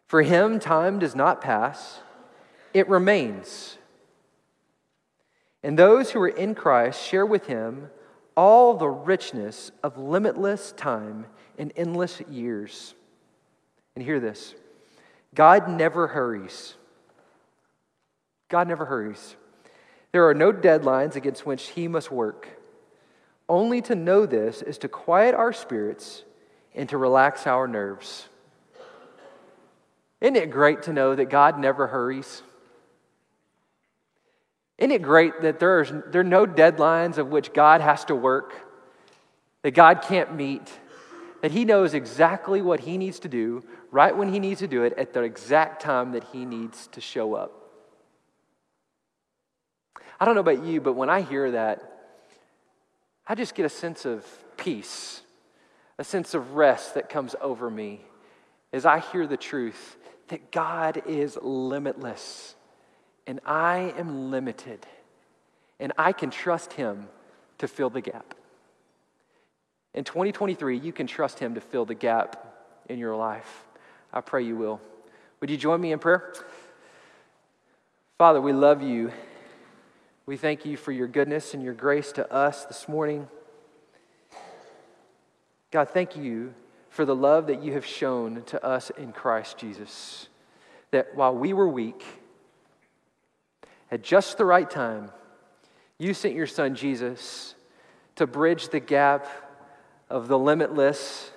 For 0.07 0.21
him, 0.21 0.59
time 0.59 0.99
does 0.99 1.15
not 1.15 1.41
pass, 1.41 1.99
it 2.73 2.87
remains. 2.87 3.77
And 5.63 5.77
those 5.77 6.11
who 6.11 6.21
are 6.21 6.27
in 6.27 6.55
Christ 6.55 7.05
share 7.05 7.25
with 7.25 7.47
him 7.47 7.89
all 8.35 8.75
the 8.75 8.87
richness 8.87 9.71
of 9.83 9.97
limitless 9.97 10.71
time 10.71 11.25
and 11.57 11.73
endless 11.75 12.21
years. 12.29 12.93
And 13.95 14.05
hear 14.05 14.19
this 14.19 14.53
God 15.33 15.67
never 15.67 16.07
hurries. 16.07 16.75
God 18.49 18.67
never 18.67 18.85
hurries. 18.85 19.35
There 20.13 20.27
are 20.27 20.33
no 20.33 20.53
deadlines 20.53 21.15
against 21.15 21.45
which 21.45 21.69
he 21.69 21.87
must 21.87 22.11
work. 22.11 22.47
Only 23.49 23.81
to 23.83 23.95
know 23.95 24.25
this 24.25 24.61
is 24.61 24.77
to 24.79 24.87
quiet 24.87 25.35
our 25.35 25.51
spirits 25.51 26.23
and 26.77 26.87
to 26.89 26.97
relax 26.97 27.47
our 27.47 27.67
nerves. 27.67 28.29
Isn't 30.21 30.35
it 30.35 30.51
great 30.51 30.83
to 30.83 30.93
know 30.93 31.15
that 31.15 31.25
God 31.25 31.59
never 31.59 31.87
hurries? 31.87 32.43
Isn't 34.77 34.91
it 34.91 35.01
great 35.01 35.41
that 35.41 35.59
there's, 35.59 35.91
there 36.11 36.21
are 36.21 36.23
no 36.23 36.45
deadlines 36.45 37.17
of 37.17 37.29
which 37.29 37.51
God 37.51 37.81
has 37.81 38.05
to 38.05 38.15
work, 38.15 38.53
that 39.63 39.71
God 39.71 40.03
can't 40.03 40.35
meet, 40.35 40.71
that 41.41 41.51
He 41.51 41.65
knows 41.65 41.95
exactly 41.95 42.61
what 42.61 42.81
He 42.81 42.97
needs 42.97 43.19
to 43.19 43.27
do, 43.27 43.63
right 43.91 44.15
when 44.15 44.31
He 44.31 44.39
needs 44.39 44.59
to 44.59 44.67
do 44.67 44.83
it, 44.83 44.93
at 44.97 45.13
the 45.13 45.23
exact 45.23 45.81
time 45.81 46.11
that 46.11 46.25
He 46.25 46.45
needs 46.45 46.87
to 46.87 47.01
show 47.01 47.33
up? 47.33 47.51
I 50.19 50.25
don't 50.25 50.35
know 50.35 50.41
about 50.41 50.63
you, 50.63 50.79
but 50.79 50.93
when 50.93 51.09
I 51.09 51.21
hear 51.21 51.51
that, 51.51 51.81
I 53.27 53.33
just 53.33 53.55
get 53.55 53.65
a 53.65 53.69
sense 53.69 54.05
of 54.05 54.25
peace, 54.57 55.21
a 55.97 56.03
sense 56.03 56.33
of 56.33 56.53
rest 56.53 56.93
that 56.93 57.09
comes 57.09 57.35
over 57.41 57.69
me 57.69 58.01
as 58.71 58.85
I 58.85 58.99
hear 58.99 59.25
the 59.25 59.37
truth 59.37 59.97
that 60.27 60.51
God 60.51 61.01
is 61.07 61.37
limitless 61.41 62.55
and 63.25 63.41
I 63.45 63.93
am 63.97 64.31
limited, 64.31 64.87
and 65.79 65.91
I 65.97 66.13
can 66.13 66.29
trust 66.29 66.73
Him 66.73 67.07
to 67.57 67.67
fill 67.67 67.89
the 67.89 67.99
gap. 67.99 68.33
In 69.93 70.05
2023, 70.05 70.77
you 70.77 70.93
can 70.93 71.07
trust 71.07 71.39
Him 71.39 71.55
to 71.55 71.61
fill 71.61 71.83
the 71.83 71.93
gap 71.93 72.81
in 72.87 72.99
your 72.99 73.17
life. 73.17 73.65
I 74.13 74.21
pray 74.21 74.43
you 74.45 74.55
will. 74.55 74.79
Would 75.41 75.49
you 75.49 75.57
join 75.57 75.81
me 75.81 75.91
in 75.91 75.99
prayer? 75.99 76.33
Father, 78.17 78.39
we 78.39 78.53
love 78.53 78.81
you. 78.81 79.11
We 80.25 80.37
thank 80.37 80.65
you 80.65 80.77
for 80.77 80.91
your 80.91 81.07
goodness 81.07 81.53
and 81.53 81.61
your 81.61 81.73
grace 81.73 82.11
to 82.13 82.31
us 82.31 82.65
this 82.65 82.87
morning. 82.87 83.27
God, 85.71 85.89
thank 85.89 86.15
you 86.15 86.53
for 86.89 87.05
the 87.05 87.15
love 87.15 87.47
that 87.47 87.61
you 87.61 87.73
have 87.73 87.85
shown 87.85 88.43
to 88.43 88.63
us 88.63 88.89
in 88.91 89.11
Christ 89.11 89.57
Jesus. 89.57 90.29
That 90.91 91.15
while 91.15 91.35
we 91.35 91.53
were 91.53 91.67
weak, 91.67 92.03
at 93.91 94.01
just 94.01 94.37
the 94.37 94.45
right 94.45 94.69
time, 94.69 95.11
you 95.97 96.13
sent 96.13 96.35
your 96.35 96.47
son 96.47 96.75
Jesus 96.75 97.55
to 98.15 98.27
bridge 98.27 98.69
the 98.69 98.79
gap 98.79 99.27
of 100.09 100.27
the 100.27 100.37
limitless 100.37 101.31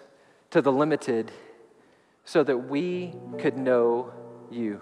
to 0.50 0.62
the 0.62 0.72
limited 0.72 1.30
so 2.24 2.44
that 2.44 2.56
we 2.56 3.14
could 3.38 3.56
know 3.58 4.12
you. 4.50 4.80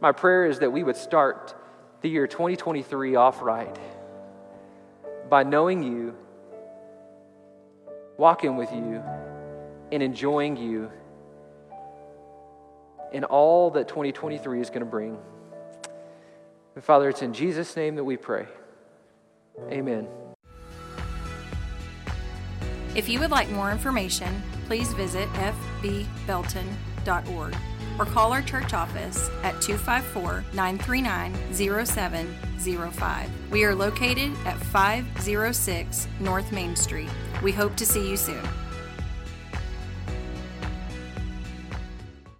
My 0.00 0.12
prayer 0.12 0.46
is 0.46 0.60
that 0.60 0.70
we 0.70 0.82
would 0.82 0.96
start 0.96 1.54
the 2.00 2.08
year 2.08 2.26
2023 2.26 3.16
off 3.16 3.42
right 3.42 3.76
by 5.28 5.42
knowing 5.42 5.82
you, 5.82 6.16
walking 8.18 8.56
with 8.56 8.70
you, 8.72 9.02
and 9.90 10.02
enjoying 10.02 10.56
you 10.56 10.90
in 13.12 13.24
all 13.24 13.70
that 13.70 13.88
2023 13.88 14.60
is 14.60 14.68
going 14.68 14.80
to 14.80 14.86
bring. 14.86 15.16
And 16.74 16.84
Father, 16.84 17.08
it's 17.08 17.22
in 17.22 17.32
Jesus' 17.32 17.74
name 17.76 17.96
that 17.96 18.04
we 18.04 18.18
pray. 18.18 18.46
Amen. 19.70 20.06
If 22.94 23.08
you 23.08 23.18
would 23.20 23.30
like 23.30 23.48
more 23.50 23.70
information, 23.70 24.42
please 24.66 24.92
visit 24.92 25.26
fbbelton.org 25.80 27.56
or 27.98 28.04
call 28.04 28.32
our 28.32 28.42
church 28.42 28.72
office 28.74 29.30
at 29.42 29.60
254 29.60 30.44
939 30.52 31.34
0705. 31.52 33.30
We 33.50 33.64
are 33.64 33.74
located 33.74 34.32
at 34.44 34.56
506 34.58 36.08
North 36.20 36.52
Main 36.52 36.76
Street. 36.76 37.10
We 37.42 37.52
hope 37.52 37.76
to 37.76 37.86
see 37.86 38.08
you 38.08 38.16
soon. 38.16 38.42